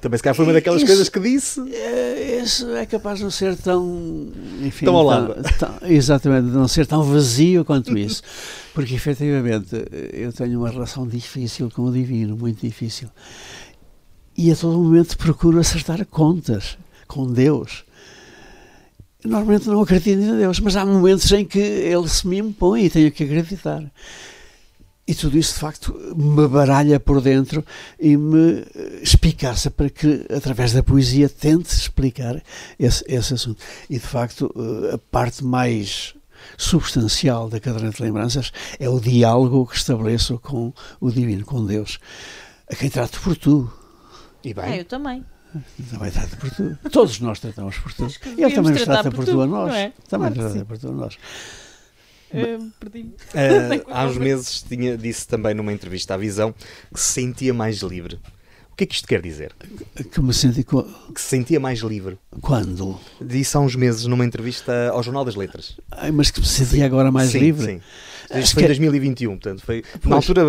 [0.00, 1.60] também se calhar foi uma daquelas isso, coisas que disse.
[1.74, 4.32] É, isso é capaz de não ser tão.
[4.62, 5.36] Enfim, tão ao
[5.82, 8.22] exatamente, de não ser tão vazio quanto isso.
[8.72, 9.76] Porque efetivamente
[10.12, 13.10] eu tenho uma relação difícil com o divino, muito difícil.
[14.42, 17.84] E a todo momento procuro acertar contas com Deus.
[19.22, 22.88] Normalmente não acredito em Deus, mas há momentos em que ele se me impõe e
[22.88, 23.84] tenho que acreditar.
[25.06, 27.62] E tudo isso, de facto, me baralha por dentro
[28.00, 28.64] e me
[29.02, 32.42] espicaça para que, através da poesia, tente explicar
[32.78, 33.62] esse, esse assunto.
[33.90, 34.50] E, de facto,
[34.90, 36.14] a parte mais
[36.56, 41.98] substancial da caderneta de lembranças é o diálogo que estabeleço com o Divino, com Deus,
[42.66, 43.70] a quem trato por tu.
[44.44, 45.24] E Ah, bem, eu também.
[45.90, 46.78] Também trata por tu.
[46.90, 48.04] Todos nós tratamos por tu.
[48.38, 49.74] Ele também nos trata por por tu tu, a nós.
[49.74, 49.92] é?
[50.08, 51.18] Também Claro que trata por tu a nós.
[52.32, 53.14] Uh, Perdi-me.
[53.34, 56.54] eh, há uns meses tinha, disse também numa entrevista à Visão
[56.94, 58.20] que se sentia mais livre.
[58.70, 59.52] O que é que isto quer dizer?
[60.12, 62.16] Que me senti co- Que se sentia mais livre.
[62.40, 62.98] quando?
[63.20, 65.76] Disse há uns meses numa entrevista ao Jornal das Letras.
[65.90, 67.66] Ai, mas que me sentia agora mais sim, livre.
[67.66, 67.80] Sim.
[68.30, 70.04] Acho Isto foi em que- 2021, portanto, foi Pois.
[70.06, 70.42] na altura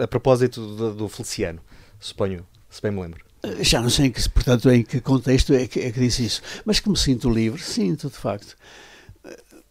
[0.00, 1.60] a, a propósito do, do Feliciano,
[2.00, 3.24] suponho, se bem me lembro.
[3.60, 6.42] Já não sei em que, portanto, em que contexto é que, é que disse isso.
[6.64, 8.56] Mas que me sinto livre, sinto, de facto.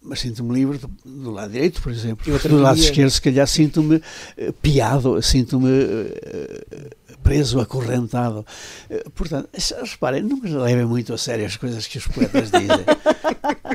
[0.02, 2.40] Mas sinto-me livre do, do lado direito, por exemplo.
[2.48, 4.02] Do lado esquerdo, se calhar, sinto-me
[4.38, 6.90] eh, piado, sinto-me eh,
[7.22, 8.46] preso, acorrentado.
[8.90, 9.50] Eh, Portanto,
[9.84, 12.86] reparem, não levem muito a sério as coisas que os poetas dizem.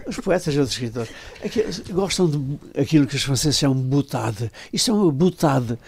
[0.06, 1.10] Os poetas e outros escritores
[1.42, 4.50] aqueles gostam de aquilo que os franceses chamam boutade.
[4.72, 5.78] Isto é uma boutade.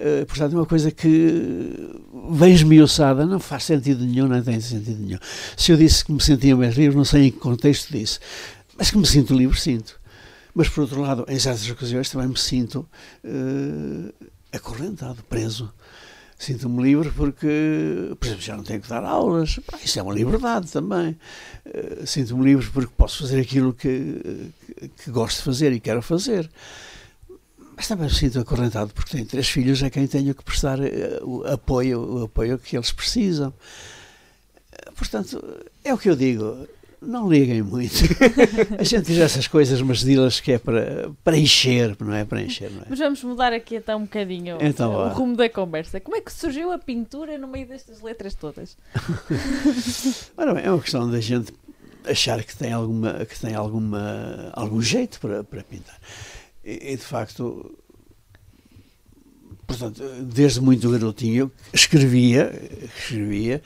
[0.00, 1.90] Eh, portanto, é uma coisa que
[2.30, 5.18] vem esmiuçada, não faz sentido nenhum, não tem sentido nenhum.
[5.56, 8.20] Se eu disse que me sentia mais livre, não sei em que contexto disse,
[8.76, 9.98] mas que me sinto livre, sinto.
[10.54, 12.88] Mas, por outro lado, em certas ocasiões também me sinto
[13.24, 14.12] eh,
[14.52, 15.72] acorrentado, preso.
[16.38, 19.58] Sinto-me livre porque, por exemplo, já não tenho que dar aulas.
[19.84, 21.16] Isso é uma liberdade também.
[21.64, 26.00] Eh, Sinto-me livre porque posso fazer aquilo que, que, que gosto de fazer e quero
[26.00, 26.48] fazer.
[27.78, 31.20] Mas também me sinto acorrentado porque tenho três filhos a quem tenho que prestar eh,
[31.22, 33.54] o apoio, o apoio que eles precisam.
[34.72, 35.40] Eh, Portanto,
[35.84, 36.66] é o que eu digo.
[37.00, 37.94] Não liguem muito.
[38.76, 42.24] A gente diz essas coisas, mas dilas que é para, para encher, não é?
[42.24, 42.86] Para encher, não é?
[42.90, 45.04] Mas vamos mudar aqui então um bocadinho Então vá.
[45.04, 46.00] o rumo da conversa.
[46.00, 48.76] Como é que surgiu a pintura no meio destas letras todas?
[50.36, 51.52] Ora bem, é uma questão da gente
[52.04, 55.96] achar que tem alguma que tem alguma algum jeito para, para pintar
[56.68, 57.74] e, de facto
[59.66, 62.52] portanto desde muito garotinho escrevia
[62.96, 63.62] escrevia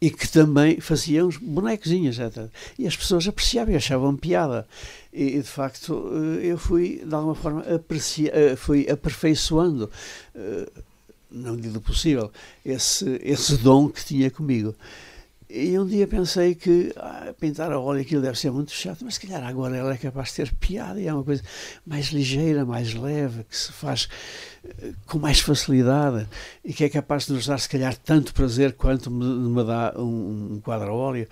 [0.00, 2.48] e que também fazia uns bonecozinhos etc.
[2.78, 4.66] e as pessoas apreciavam e achavam piada
[5.12, 9.90] e, de facto eh, eu fui de alguma forma aprecia, eh, fui aperfeiçoando
[10.34, 10.68] eh,
[11.30, 12.30] medida do possível
[12.64, 14.74] esse esse dom que tinha comigo
[15.54, 19.14] e um dia pensei que ah, pintar a óleo aquilo deve ser muito chato, mas
[19.14, 21.42] se calhar agora ela é capaz de ter piada e é uma coisa
[21.86, 24.08] mais ligeira, mais leve, que se faz
[24.64, 26.26] eh, com mais facilidade
[26.64, 29.94] e que é capaz de nos dar se calhar tanto prazer quanto me, me dá
[29.96, 31.28] um, um quadro a óleo.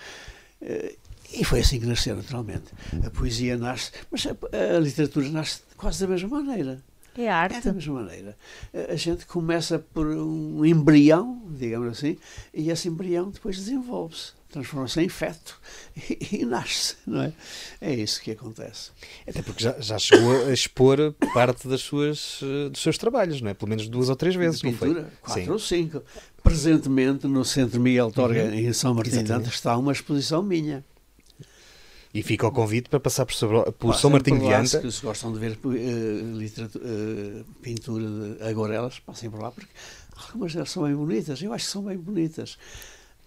[0.60, 0.94] Eh,
[1.34, 2.66] E foi assim que nasceu, naturalmente.
[3.06, 6.78] A poesia nasce, mas a, a literatura nasce quase da mesma maneira.
[7.16, 7.60] É a É arte.
[7.60, 8.36] da mesma maneira.
[8.88, 12.16] A gente começa por um embrião, digamos assim,
[12.54, 15.60] e esse embrião depois desenvolve-se, transforma-se em feto
[15.96, 17.32] e, e nasce, não é?
[17.80, 18.90] É isso que acontece.
[19.28, 23.50] Até porque já, já chegou a expor parte das suas, eh, dos seus trabalhos, não
[23.50, 23.54] é?
[23.54, 24.88] Pelo menos duas ou três vezes, De não foi?
[24.88, 25.50] pintura, quatro Sim.
[25.50, 26.02] ou cinco.
[26.42, 28.54] Presentemente, no Centro Miguel Torga, Uhum.
[28.54, 29.50] em São Martim Exatamente.
[29.50, 30.84] Está uma exposição minha.
[32.14, 34.90] E fica o convite para passar por, sobre, por São Martinho de Anta.
[34.90, 39.70] Se, gostam de ver eh, pintura de aguarelas, passem por lá, porque
[40.16, 41.40] algumas delas são bem bonitas.
[41.40, 42.58] Eu acho que são bem bonitas.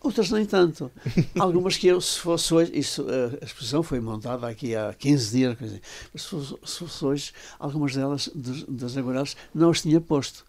[0.01, 0.91] Outras nem tanto.
[1.39, 5.36] Algumas que eu, se fosse hoje, isso, eh, a exposição foi montada aqui há 15
[5.36, 5.81] dias, coisa
[6.13, 10.45] mas se fosse, se fosse hoje, algumas delas, dos, das aguarelas, não as tinha posto.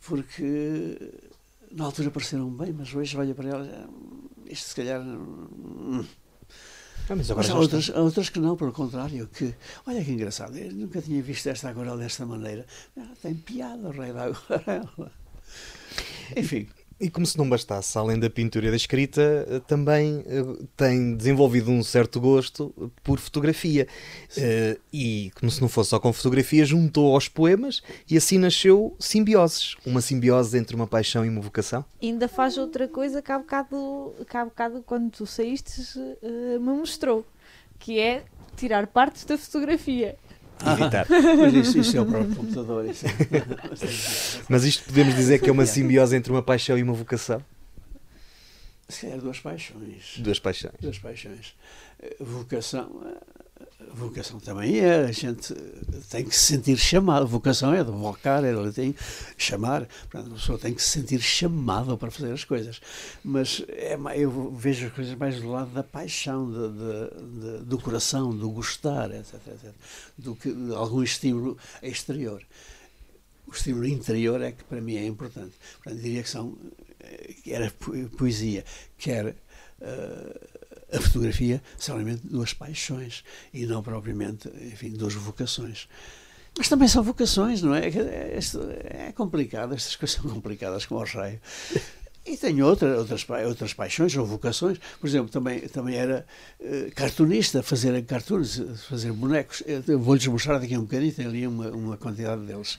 [0.00, 0.98] Porque
[1.70, 3.68] na altura pareceram bem, mas hoje olha para elas,
[4.46, 5.00] isto se calhar.
[5.00, 6.04] hum,
[7.08, 9.54] Ah, mas agora mas há outras, há outras que não, pelo contrário, que
[9.86, 12.66] olha que engraçado, eu nunca tinha visto esta aguarela desta maneira.
[12.96, 15.12] Ela tem piada, o rei da aguarela.
[16.36, 16.66] Enfim,
[17.00, 21.16] E como se não bastasse, além da pintura e da escrita, eh, também eh, tem
[21.16, 22.72] desenvolvido um certo gosto
[23.02, 23.86] por fotografia.
[24.36, 28.94] Eh, E, como se não fosse só com fotografia, juntou aos poemas e assim nasceu
[28.98, 29.74] Simbioses.
[29.84, 31.84] Uma simbiose entre uma paixão e uma vocação.
[32.00, 35.80] Ainda faz outra coisa que há bocado, que há bocado quando tu saíste,
[36.22, 37.26] me mostrou,
[37.78, 38.22] que é
[38.56, 40.16] tirar partes da fotografia.
[40.60, 41.06] Editar.
[41.10, 42.86] mas isso, isso é o próprio computador.
[42.86, 43.04] Isso.
[44.48, 47.42] Mas isto podemos dizer que é uma simbiose entre uma paixão e uma vocação?
[48.88, 50.14] Se calhar duas paixões.
[50.18, 50.74] Duas paixões.
[50.80, 51.54] Duas paixões.
[52.00, 53.02] Eh, Vocação,
[53.80, 55.54] eh, vocação também é, a gente
[56.10, 57.26] tem que se sentir chamado.
[57.26, 58.94] Vocação é de vocar, é de latim,
[59.36, 59.86] chamar.
[60.10, 62.80] Portanto, a pessoa tem que se sentir chamado para fazer as coisas.
[63.24, 67.78] Mas é, eu vejo as coisas mais do lado da paixão, de- de- de- do
[67.78, 69.72] coração, do gostar, etc, etc.
[70.18, 72.42] Do que de algum estímulo exterior.
[73.46, 75.52] o estímulo interior é que para mim é importante.
[75.82, 76.56] Portanto, diria que são,
[77.46, 77.70] era
[78.16, 78.64] poesia,
[78.96, 79.36] quer
[80.92, 85.88] a fotografia, são realmente duas paixões e não propriamente, enfim, duas vocações.
[86.56, 87.88] Mas também são vocações, não é?
[87.88, 91.40] É, é complicado, estas coisas são complicadas como o raio.
[92.26, 94.78] E tenho outra, outras, outras paixões ou vocações.
[94.98, 96.24] Por exemplo, também, também era
[96.58, 99.62] uh, cartunista, fazer cartoons, fazer bonecos.
[99.98, 102.78] Vou-lhes mostrar daqui a um bocadinho, tem ali uma, uma quantidade deles.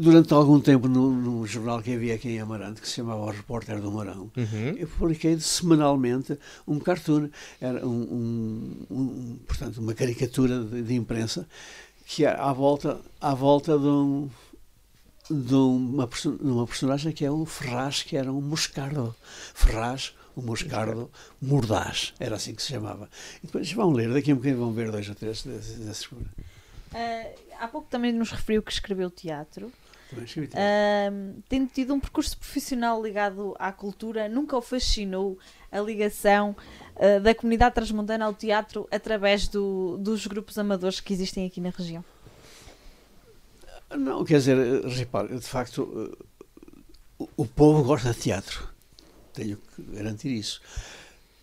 [0.00, 3.80] Durante algum tempo, num, jornal que havia aqui em Amarante, que se chamava O Repórter
[3.80, 4.76] do Marão, uhum.
[4.76, 6.38] eu publiquei semanalmente
[6.68, 7.28] um cartoon,
[7.60, 11.48] era um, um, um portanto, uma caricatura de, de imprensa,
[12.06, 14.30] que era à volta, à volta de um
[15.30, 19.14] de uma, de uma personagem que é o Ferraz, que era um moscardo.
[19.52, 21.10] Ferraz, o moscardo
[21.42, 23.10] mordaz, era assim que se chamava.
[23.42, 26.04] E depois vão ler, daqui a um bocadinho vão ver dois ou três desses.
[26.06, 26.24] Uh,
[27.58, 29.70] há pouco também nos referiu que escreveu teatro.
[30.12, 35.38] Uh, tendo tido um percurso profissional ligado à cultura, nunca o fascinou
[35.70, 36.56] a ligação
[36.96, 41.70] uh, da comunidade transmontana ao teatro através do, dos grupos amadores que existem aqui na
[41.70, 42.04] região?
[43.90, 46.16] Não, quer dizer, repare, de facto,
[47.18, 48.68] o, o povo gosta de teatro.
[49.32, 50.60] Tenho que garantir isso.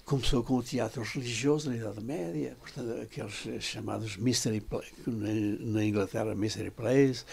[0.06, 6.36] Começou com o teatro religioso na Idade Média, portanto, aqueles chamados mystery plays, na Inglaterra,
[6.36, 7.26] mystery plays,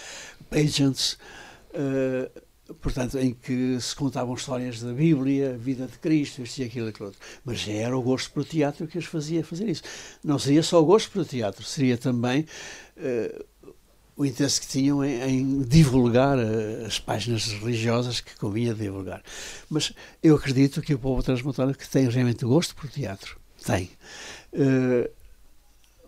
[0.49, 1.19] pageants,
[1.75, 6.87] uh, portanto, em que se contavam histórias da Bíblia, vida de Cristo, isto e aquilo
[6.87, 7.21] e aquilo outro.
[7.45, 9.83] Mas já era o gosto pelo teatro que os fazia fazer isso.
[10.25, 12.47] Não seria só o gosto pelo teatro, seria também
[12.97, 13.45] uh,
[14.17, 19.23] o interesse que tinham em, em, divulgar eh, as páginas religiosas que convinha divulgar.
[19.71, 19.93] Mas
[20.23, 23.91] eu acredito que o povo transmontano que tem realmente gosto por teatro, tem.
[24.53, 25.09] Uh,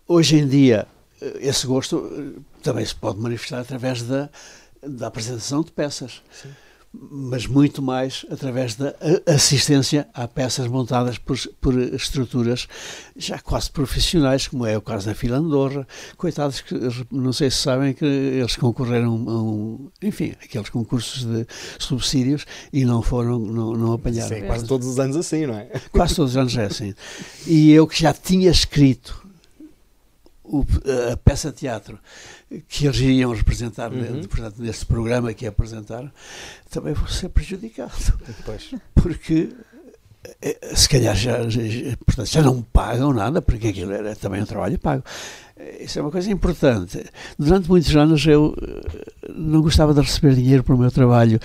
[0.07, 0.87] hoje em dia,
[1.21, 4.29] eh, esse gosto também se pode manifestar através da,
[4.83, 6.23] da apresentação de peças.
[6.31, 6.51] Sim
[7.11, 8.95] mas muito mais através da
[9.27, 12.69] assistência a peças montadas por, por, estruturas
[13.17, 15.87] já quase profissionais, como é o caso da Fila Andorra.
[16.17, 16.75] Coitados que
[17.11, 21.47] não sei se sabem que eles concorreram a um, enfim, aqueles concursos de
[21.79, 24.37] subsídios e não foram, não, não apanharam.
[24.37, 25.69] Sim, quase todos os anos assim, não é?
[25.91, 26.95] Quase todos os anos é assim.
[27.47, 29.25] E eu que já tinha escrito
[30.45, 30.65] o,
[31.11, 31.99] a peça teatro
[32.69, 34.23] que eles iriam representar uhum.
[34.25, 36.11] portanto, nesse programa que apresentaram,
[36.71, 37.93] também vou ser prejudicado.
[38.45, 38.75] Pois.
[38.95, 39.51] Porque
[40.41, 41.61] eh, se calhar já, já,
[42.05, 45.05] portanto, já não pagam nada, porque aquilo era também um trabalho pago.
[45.57, 47.05] Eh, isso é uma coisa importante.
[47.39, 51.39] Durante muitos anos eu eh, não gostava de receber dinheiro para o meu trabalho.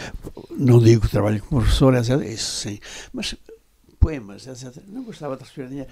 [0.51, 2.22] Não digo trabalho como professor, etc.
[2.28, 2.80] Isso sim.
[3.14, 3.36] Mas
[3.99, 4.84] poemas, etc.
[4.88, 5.89] Não gostava de receber dinheiro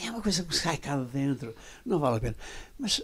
[0.00, 2.36] é uma coisa que sai cá de dentro, não vale a pena.
[2.78, 3.02] Mas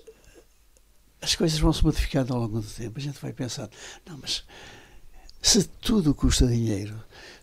[1.20, 2.98] as coisas vão se modificando ao longo do tempo.
[2.98, 3.70] A gente vai pensando,
[4.06, 4.44] não, mas
[5.40, 6.94] se tudo custa dinheiro,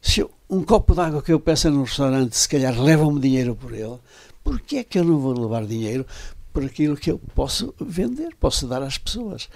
[0.02, 3.56] se eu, um copo de água que eu peço no restaurante, se calhar levam-me dinheiro
[3.56, 3.98] por ele,
[4.44, 6.06] por que é que eu não vou levar dinheiro
[6.54, 9.50] por aquilo que eu posso vender, posso dar às pessoas?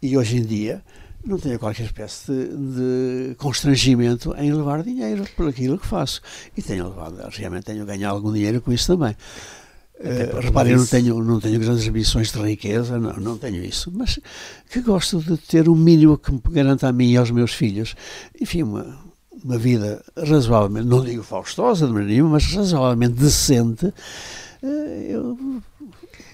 [0.00, 0.82] E hoje em dia
[1.24, 6.22] não tenho qualquer espécie de, de, constrangimento em levar dinheiro por aquilo que faço.
[6.56, 9.16] E tenho levado, realmente tenho ganhado algum dinheiro com isso também.
[10.00, 13.90] Uh, reparem, eu não tenho, não tenho grandes ambições de riqueza, não, não tenho isso,
[13.92, 14.20] mas
[14.70, 17.52] que gosto de ter o um mínimo que me garanta a mim e aos meus
[17.52, 17.96] filhos,
[18.40, 18.96] enfim, uma,
[19.42, 23.86] uma vida razoavelmente, não digo faustosa de maneira nenhuma, mas razoavelmente decente.
[24.62, 24.66] Uh,
[25.08, 25.62] eu,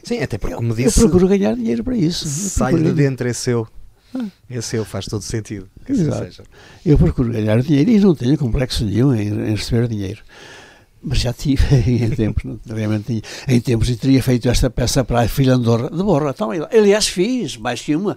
[0.02, 2.28] Sim, até porque, como disse, eu procuro ganhar dinheiro para isso.
[2.28, 3.66] Sai de dentro, é seu.
[4.48, 5.68] Esse eu faz todo sentido.
[5.84, 6.44] Que assim seja.
[6.84, 10.22] Eu procuro ganhar dinheiro e não tenho complexo nenhum em receber dinheiro.
[11.05, 15.20] Mas já tive em tempos, realmente tinha, em tempos e teria feito esta peça para
[15.20, 16.30] a filha Andorra de Borra.
[16.30, 18.16] Então, aliás, fiz mais que uma.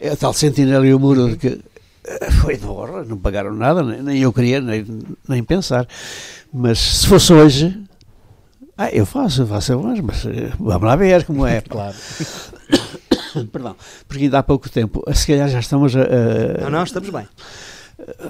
[0.00, 1.60] A tal Sentinela e o Muro que
[2.04, 4.86] eh, foi de Borra, não pagaram nada, nem eu queria, nem,
[5.28, 5.86] nem pensar.
[6.52, 7.82] Mas se fosse hoje,
[8.76, 11.60] ah, eu faço, faço, mas eh, vamos lá ver como é.
[11.68, 11.96] claro.
[13.52, 13.76] Perdão,
[14.06, 16.02] porque ainda há pouco tempo, se calhar já estamos a.
[16.02, 17.26] a não, não, estamos bem.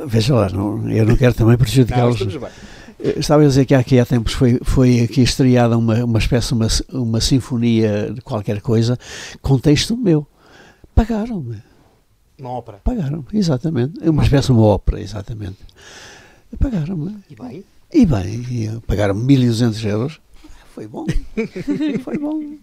[0.06, 2.20] Veja lá, não, eu não quero também prejudicá-los.
[2.22, 2.50] Eh,
[2.98, 6.66] estava a dizer que aqui há tempos foi, foi aqui estreada uma, uma espécie, uma,
[6.92, 8.98] uma sinfonia de qualquer coisa,
[9.40, 10.26] com texto meu.
[10.94, 11.62] Pagaram-me.
[12.38, 12.78] Uma ópera?
[12.84, 13.98] Pagaram exatamente.
[14.08, 15.58] Uma espécie de uma ópera, exatamente.
[16.58, 17.16] Pagaram-me.
[17.30, 17.64] E bem?
[17.92, 20.20] E bem, pagaram-me 1200 euros.
[20.74, 21.06] Foi bom.
[22.04, 22.56] foi bom.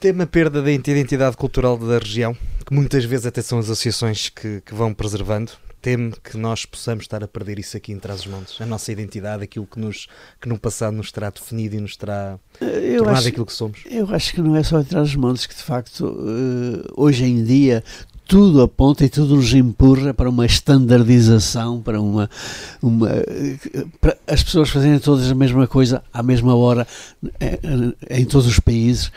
[0.00, 4.60] Tema perda da identidade cultural da região, que muitas vezes até são as associações que,
[4.60, 5.52] que vão preservando.
[5.88, 9.66] Teme que nós possamos estar a perder isso aqui em Trás-os-Montes, a nossa identidade, aquilo
[9.66, 10.06] que, nos,
[10.38, 13.78] que no passado nos terá definido e nos terá eu tornado acho, aquilo que somos.
[13.90, 16.14] Eu acho que não é só em Trás-os-Montes que, de facto,
[16.94, 17.82] hoje em dia
[18.26, 22.28] tudo aponta e tudo nos empurra para uma standardização, para uma,
[22.82, 23.08] uma
[23.98, 26.86] para as pessoas fazerem todas a mesma coisa à mesma hora
[27.40, 29.10] em, em todos os países.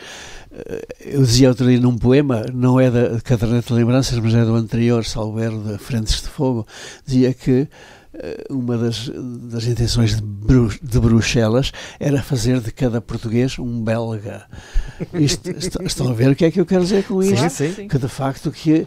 [1.00, 4.54] Eu dizia outro dia num poema, não é da Caderneta de Lembranças, mas é do
[4.54, 6.66] anterior, Salvero, de Frentes de Fogo,
[7.06, 7.68] dizia que
[8.14, 13.82] eh, uma das, das intenções de, Bru de, Bruxelas era fazer de cada português um
[13.82, 14.46] belga.
[15.14, 15.50] Isto,
[15.86, 17.48] estão a ver o que é que eu quero dizer com isto?
[17.48, 17.88] Sim, sim.
[17.88, 18.86] Que de facto que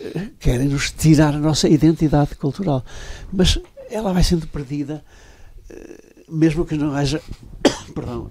[0.00, 2.82] eh, querem nos tirar a nossa identidade cultural.
[3.30, 3.58] Mas
[3.90, 5.04] ela vai sendo perdida,
[5.68, 7.20] eh, mesmo que não haja.
[7.94, 8.30] Perdão,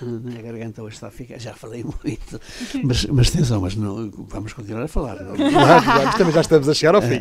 [0.38, 2.40] a garganta hoje está a ficar, já falei muito,
[2.82, 5.16] mas, mas atenção, mas não, vamos continuar a falar.
[5.16, 5.36] Claro,
[5.84, 7.20] claro, também já estamos a chegar ao fim.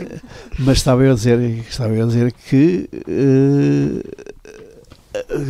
[0.60, 4.02] mas estava eu a dizer, estava eu a dizer que uh,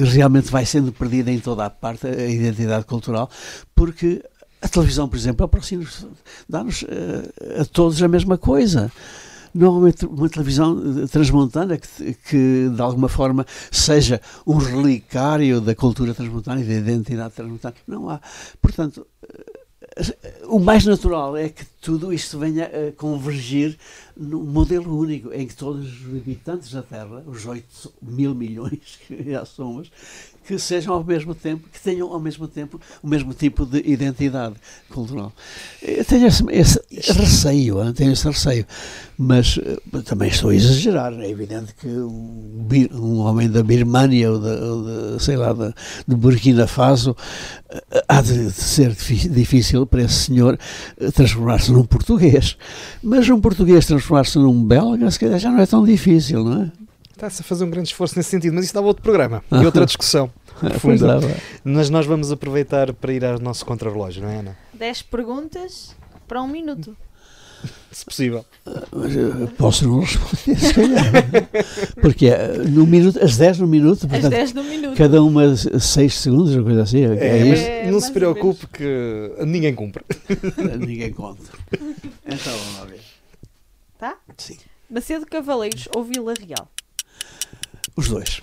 [0.05, 3.31] realmente vai sendo perdida em toda a parte a identidade cultural,
[3.75, 4.23] porque
[4.61, 5.85] a televisão, por exemplo, aproxima
[6.49, 6.87] dá-nos uh,
[7.61, 8.91] a todos a mesma coisa
[9.55, 16.15] uma, uma televisão eh, transmontana que, que, de alguma forma, seja um relicário da cultura
[16.15, 17.75] transmontana e da identidade transmontana.
[17.87, 18.21] Não há.
[18.61, 19.65] Portanto, eh,
[20.47, 23.79] o mais natural é que tudo isto venha a convergir
[24.17, 29.31] num modelo único, em que todos os habitantes da Terra, os 8 mil milhões que
[29.31, 29.91] já somos,
[30.47, 34.55] que sejam ao mesmo tempo, que tenham ao mesmo tempo o mesmo tipo de identidade
[34.91, 35.33] cultural.
[35.83, 36.81] Eu tenho esse, esse
[37.13, 38.67] receio, tenho esse receio,
[39.17, 41.13] mas uh, também estou a exagerar.
[41.15, 45.73] É evidente que um, um homem da Birmania ou, da, ou sei lá, da,
[46.07, 50.59] de Burkina Faso uh, há de ser difícil para esse senhor
[51.01, 52.57] uh, transformar-se num português,
[53.03, 56.84] mas um português transformar-se num belga, se calhar já não é tão difícil, não é?
[57.15, 59.87] Está-se a fazer um grande esforço nesse sentido, mas isso dava outro programa e outra
[59.87, 61.21] discussão profunda.
[61.63, 64.57] mas nós vamos aproveitar para ir ao nosso contrarrelógio, não é, Ana?
[64.75, 65.95] 10 perguntas
[66.27, 66.97] para um minuto.
[67.91, 68.45] Se possível.
[69.57, 71.13] Posso não responder, se calhar.
[72.03, 74.97] Porque é, no minuto, as 10 no minuto, portanto, as 10 no minuto.
[74.97, 77.07] cada uma 6 segundos, uma coisa assim.
[77.07, 80.05] É, é, é não se preocupe que ninguém cumpre.
[80.79, 81.45] ninguém conta.
[82.27, 83.01] Então vamos lá ver.
[83.97, 84.19] Tá?
[84.37, 84.59] Sim.
[84.91, 86.69] Macedo Cavaleiros ou Vila Real?
[87.97, 88.41] Os dois.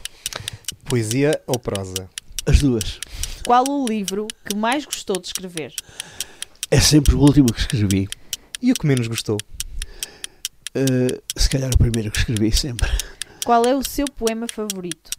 [0.85, 2.09] Poesia ou prosa?
[2.45, 2.99] As duas.
[3.45, 5.73] Qual o livro que mais gostou de escrever?
[6.69, 8.07] É sempre o último que escrevi.
[8.61, 9.37] E o que menos gostou?
[10.73, 12.89] Uh, se calhar o primeiro que escrevi sempre.
[13.43, 15.11] Qual é o seu poema favorito?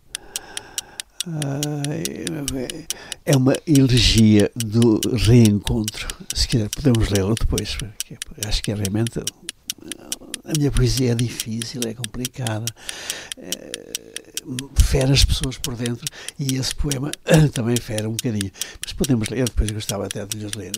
[1.26, 2.87] Uh,
[3.26, 6.09] é uma elegia do reencontro.
[6.35, 7.76] Se quiser, podemos lê-lo depois.
[8.47, 9.20] Acho que é realmente
[10.45, 12.64] a minha poesia é difícil, é complicada,
[13.38, 13.93] é,
[14.82, 16.05] fere as pessoas por dentro
[16.38, 17.11] e esse poema
[17.55, 18.51] também fere um bocadinho.
[18.84, 20.72] Mas podemos ler, depois gostava até de lhes ler.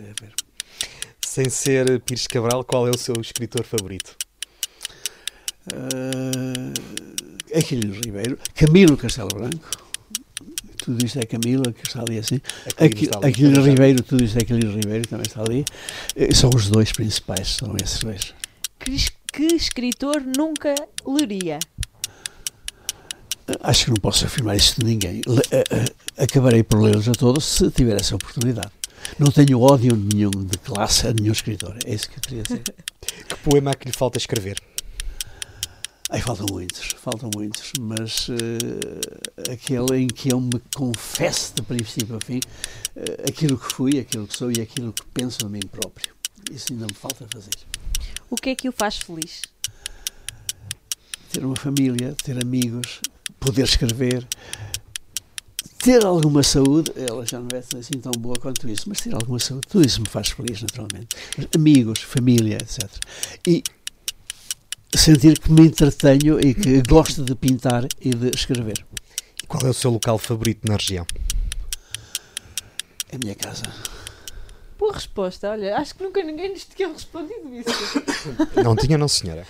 [1.27, 4.17] Sem ser Pires Cabral, qual é o seu escritor favorito?
[5.73, 6.73] Uh,
[7.57, 9.71] Aquilino Ribeiro, Camilo Castelo Branco.
[10.77, 12.39] Tudo isto é Camilo, que está ali assim.
[12.77, 15.65] Aquilino, Aquilino Ribeiro, tudo isto é Aquilino Ribeiro, também está ali.
[16.15, 18.35] Eh, são os dois principais, são esses dois
[19.35, 20.75] que escritor nunca
[21.05, 21.59] leria?
[23.63, 25.23] Acho que não posso afirmar isso de ninguém.
[25.51, 28.71] Eh, eh, acabarei por lê-los a todos se tiver essa oportunidade.
[29.19, 31.77] Não tenho ódio nenhum de classe a nenhum escritor.
[31.85, 32.63] É isso que eu queria dizer.
[33.29, 34.57] que poema é que lhe falta escrever?
[36.11, 42.17] Ai, faltam muitos, faltam muitos, mas uh, aquele em que eu me confesso de princípio
[42.17, 45.61] a fim uh, aquilo que fui, aquilo que sou e aquilo que penso de mim
[45.61, 46.15] próprio.
[46.53, 47.74] Isso ainda me falta fazer.
[48.31, 49.43] O que é que o faz feliz?
[51.33, 53.01] Ter uma família, ter amigos,
[53.41, 54.27] poder escrever,
[55.85, 59.39] ter alguma saúde, ela já não é assim tão boa quanto isso, mas ter alguma
[59.39, 61.09] saúde, tudo isso me faz feliz, naturalmente.
[61.55, 62.89] Amigos, família, etc.
[63.47, 63.63] E
[64.97, 68.85] sentir que me entretenho e que gosto de pintar e de escrever.
[69.47, 71.07] Qual é o seu local favorito na região?
[73.11, 73.65] É a minha casa.
[74.85, 78.03] Boa resposta, olha, acho que nunca ninguém nos tinha respondido isso.
[78.63, 79.47] Não tinha, não, senhora.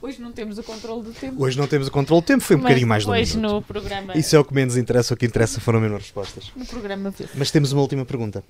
[0.00, 1.44] Hoje não temos o controle do tempo.
[1.44, 3.60] Hoje não temos o controle do tempo, foi um Mas bocadinho mais um Hoje no
[3.60, 4.16] programa.
[4.16, 6.50] Isso é o que menos interessa, o que interessa foram menos respostas.
[6.56, 8.42] No programa Mas temos uma última pergunta.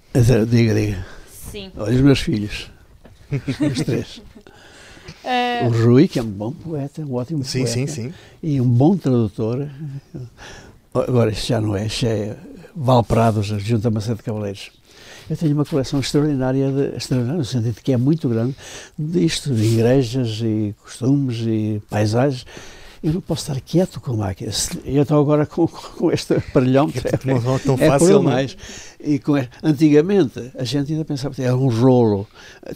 [0.49, 1.07] Diga, diga.
[1.51, 1.73] Sim.
[1.77, 2.71] Olha os meus filhos.
[3.33, 4.23] os três.
[5.25, 5.67] Uh...
[5.67, 7.73] O Rui, que é um bom poeta, um ótimo sim, poeta.
[7.73, 8.15] Sim, sim, sim.
[8.41, 9.69] E um bom tradutor.
[10.95, 12.37] Agora, isto já não é, isto é
[12.75, 14.71] Valprados, junto a Macedo de Cavaleiros.
[15.29, 18.55] Eu tenho uma coleção extraordinária, de, extraordinária no sentido que é muito grande,
[18.99, 22.45] disto, de igrejas e costumes e paisagens.
[23.03, 24.69] eu não posso estar quieto com máquinas.
[24.85, 25.67] Eu estou agora com,
[25.97, 26.91] com este aparelhão.
[27.05, 28.23] É tão, tão é fácil, é?
[28.23, 28.57] mais.
[29.03, 32.27] E com antigamente, a gente ainda pensava que era um rolo.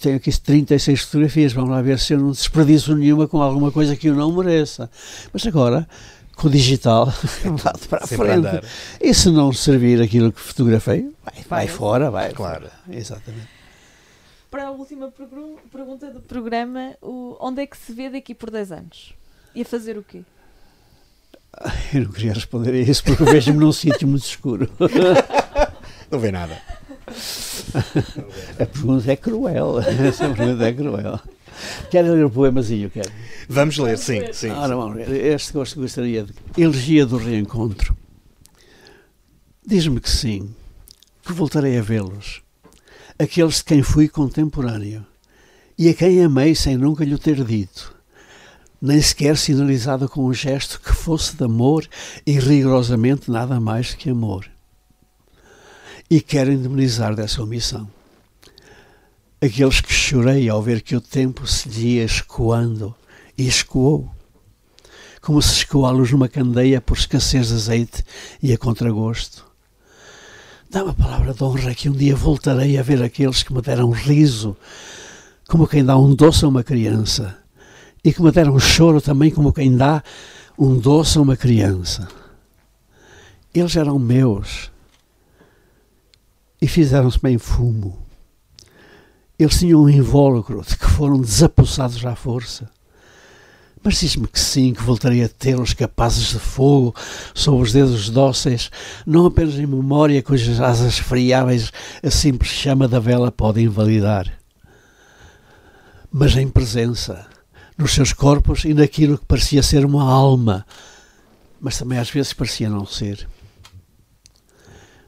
[0.01, 3.95] Tenho aqui 36 fotografias, vamos lá ver se eu não desperdiço nenhuma com alguma coisa
[3.95, 4.91] que eu não mereça.
[5.33, 5.87] Mas agora,
[6.39, 7.07] com o digital,
[7.45, 8.39] vai para a Sempre frente.
[8.47, 8.65] andar.
[9.01, 12.33] E se não servir aquilo que fotografei, vai, vai fora, vai.
[12.33, 12.69] Claro.
[12.69, 12.73] fora.
[12.97, 13.49] Exatamente.
[14.51, 18.73] Para a última pergu- pergunta do programa, onde é que se vê daqui por 10
[18.73, 19.15] anos?
[19.55, 20.23] E a fazer o quê?
[21.93, 24.71] Eu não queria responder a isso porque eu vejo-me num sítio muito escuro.
[26.11, 26.57] Não vê nada.
[28.61, 29.81] A pergunta é cruel.
[29.81, 31.21] Essa pergunta é cruel.
[31.91, 33.11] Quero ler o poemazinho, quero.
[33.49, 34.51] Vamos ler, sim, sim.
[34.51, 35.09] Ora, vamos.
[35.09, 36.33] Este gosto gostaria de.
[36.57, 37.97] Elegia do reencontro.
[39.67, 40.55] Diz-me que sim,
[41.25, 42.43] que voltarei a vê-los.
[43.19, 45.05] Aqueles de quem fui contemporâneo
[45.77, 47.95] e a quem amei sem nunca lhe ter dito,
[48.81, 51.87] nem sequer sinalizado com um gesto que fosse de amor
[52.27, 54.49] e rigorosamente nada mais que amor.
[56.09, 57.91] E quero indemnizar dessa omissão.
[59.41, 62.93] Aqueles que chorei ao ver que o tempo se ia escoando
[63.37, 64.11] e escoou,
[65.21, 68.05] como se escoa a luz numa candeia por escassez de azeite
[68.43, 69.47] e a contragosto.
[70.69, 73.91] Dá-me a palavra de honra que um dia voltarei a ver aqueles que me deram
[73.91, 74.57] riso,
[75.49, 77.39] como quem dá um doce a uma criança,
[78.03, 80.03] e que me deram choro também como quem dá
[80.59, 82.09] um doce a uma criança.
[83.55, 84.69] Eles eram meus
[86.61, 88.08] e fizeram-se em fumo.
[89.39, 92.69] Eles tinham um invólucro de que foram desapossados à força.
[93.83, 96.95] Mas diz-me que sim, que voltarei a tê-los capazes de fogo
[97.33, 98.71] sob os dedos dóceis,
[99.07, 101.71] não apenas em memória cujas asas friáveis
[102.03, 104.33] a simples chama da vela pode invalidar,
[106.11, 107.27] mas em presença,
[107.77, 110.67] nos seus corpos e naquilo que parecia ser uma alma,
[111.61, 113.29] mas também às vezes parecia não ser.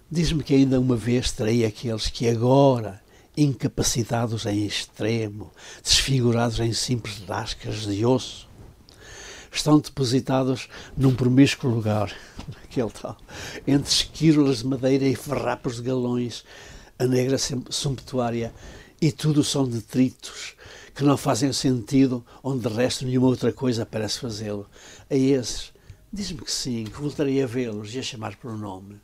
[0.08, 3.00] Diz-me que ainda uma vez terei aqueles que agora,
[3.42, 5.50] incapacitados em extremo,
[5.82, 8.48] desfigurados em simples lascas de osso,
[9.50, 12.14] estão depositados num promíscuo lugar,
[12.62, 13.16] aquele tal,
[13.66, 16.44] entre esquírolas de madeira e farrapos de galões,
[16.98, 17.36] a negra
[17.70, 18.52] sumptuária,
[19.00, 20.54] e tudo são detritos
[20.94, 24.68] que não fazem sentido onde de resto nenhuma outra coisa parece fazê-lo.
[25.08, 25.72] A esses,
[26.12, 29.00] diz-me que sim, que voltarei a vê-los e a chamar por nome.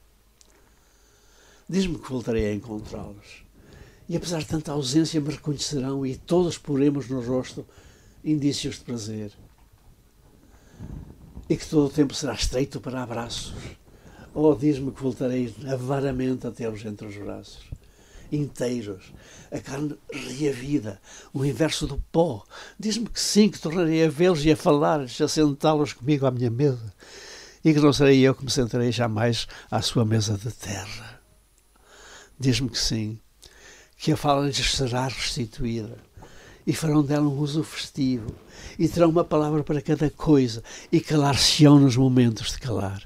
[1.67, 3.46] Diz-me que voltarei a encontrá-los.
[4.09, 7.67] E apesar de tanta ausência, me reconhecerão e todos poremos no rosto
[8.25, 9.33] indícios de prazer.
[11.49, 13.55] E que todo o tempo será estreito para abraços.
[14.35, 17.65] Oh, diz-me que voltarei avaramente a tê-los entre os braços.
[18.31, 19.13] Inteiros,
[19.51, 21.01] a carne reavida,
[21.33, 22.45] o inverso do pó.
[22.79, 26.51] Diz-me que sim, que tornarei a vê-los e a falar-lhes, a sentá-los comigo à minha
[26.51, 26.93] mesa.
[27.65, 31.21] E que não serei eu que me sentarei jamais à sua mesa de terra.
[32.39, 33.19] Diz-me que sim,
[33.97, 35.97] que a fala lhes será restituída
[36.67, 38.35] e farão dela um uso festivo
[38.79, 43.03] e terão uma palavra para cada coisa e calar-se-ão nos momentos de calar.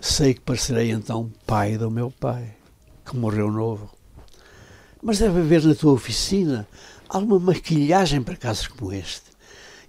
[0.00, 2.56] Sei que parecerei então pai do meu pai,
[3.04, 3.90] que morreu novo.
[5.02, 6.66] Mas deve haver na tua oficina
[7.08, 9.30] alguma maquilhagem para casos como este.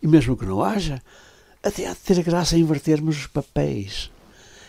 [0.02, 1.02] E mesmo que não haja,
[1.64, 4.12] até há de ter graça em invertermos os papéis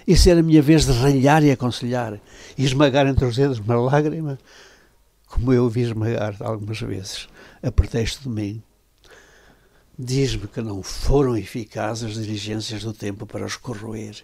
[0.06, 2.20] e ser a minha vez de ralhar e aconselhar
[2.56, 4.38] e esmagar entre os dedos uma lágrima,
[5.26, 7.28] como eu vi esmagar algumas vezes,
[7.62, 8.62] a pretexto de mim.
[9.98, 14.16] Diz-me que não foram eficazes as diligências do tempo para os corroer.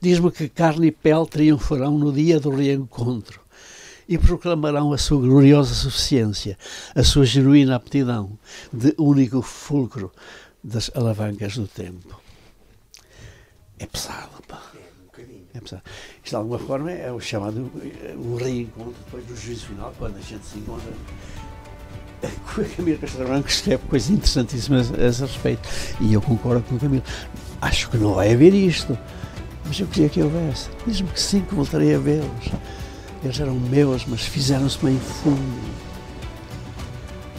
[0.00, 3.40] Diz-me que carne e pele triunfarão no dia do reencontro
[4.08, 6.58] e proclamarão a sua gloriosa suficiência,
[6.94, 8.38] a sua genuína aptidão
[8.72, 10.12] de único fulcro
[10.62, 12.23] das alavancas do tempo.
[13.84, 14.62] É pesado, pá.
[15.54, 15.82] É pesado.
[16.16, 20.16] Isto de alguma forma é o chamado eh, o reencontro depois do juízo final, quando
[20.16, 20.90] a gente se encontra.
[22.24, 25.68] A Camila Castro Branco escreve coisas interessantíssimas a esse respeito.
[26.00, 27.04] E eu concordo com o Camilo.
[27.60, 28.98] Acho que não vai haver isto.
[29.66, 30.70] Mas eu queria que houvesse.
[30.86, 32.48] Diz-me que sim, que voltarei a vê-los.
[33.22, 35.60] Eles eram meus, mas fizeram-se meio fundo.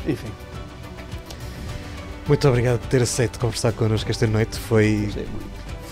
[0.08, 0.32] Enfim,
[2.28, 4.60] Muito obrigado por ter aceito conversar connosco esta noite.
[4.60, 5.12] Foi.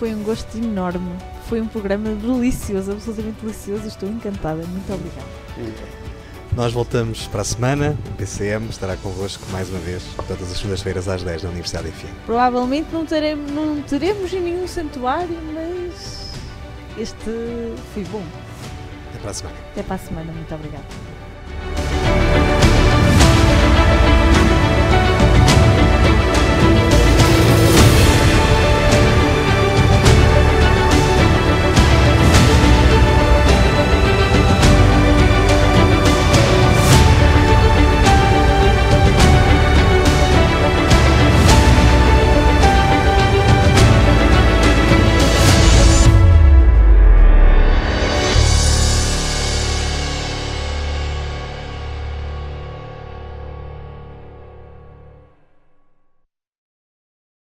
[0.04, 1.16] Foi um gosto enorme.
[1.48, 3.88] Foi um programa delicioso, absolutamente delicioso.
[3.88, 4.62] Estou encantada.
[4.68, 5.26] Muito obrigada.
[5.58, 5.88] Então,
[6.58, 7.98] Nós voltamos para a semana.
[8.12, 12.26] O PCM estará convosco mais uma vez, todas as segundas-feiras às 10 na Universidade FM.
[12.26, 16.34] Provavelmente não teremos, não teremos em nenhum santuário, mas
[16.98, 17.32] este
[17.94, 18.24] foi bom.
[19.10, 19.58] Até para a semana.
[19.72, 20.34] Até para a semana.
[20.34, 21.13] Muito obrigada.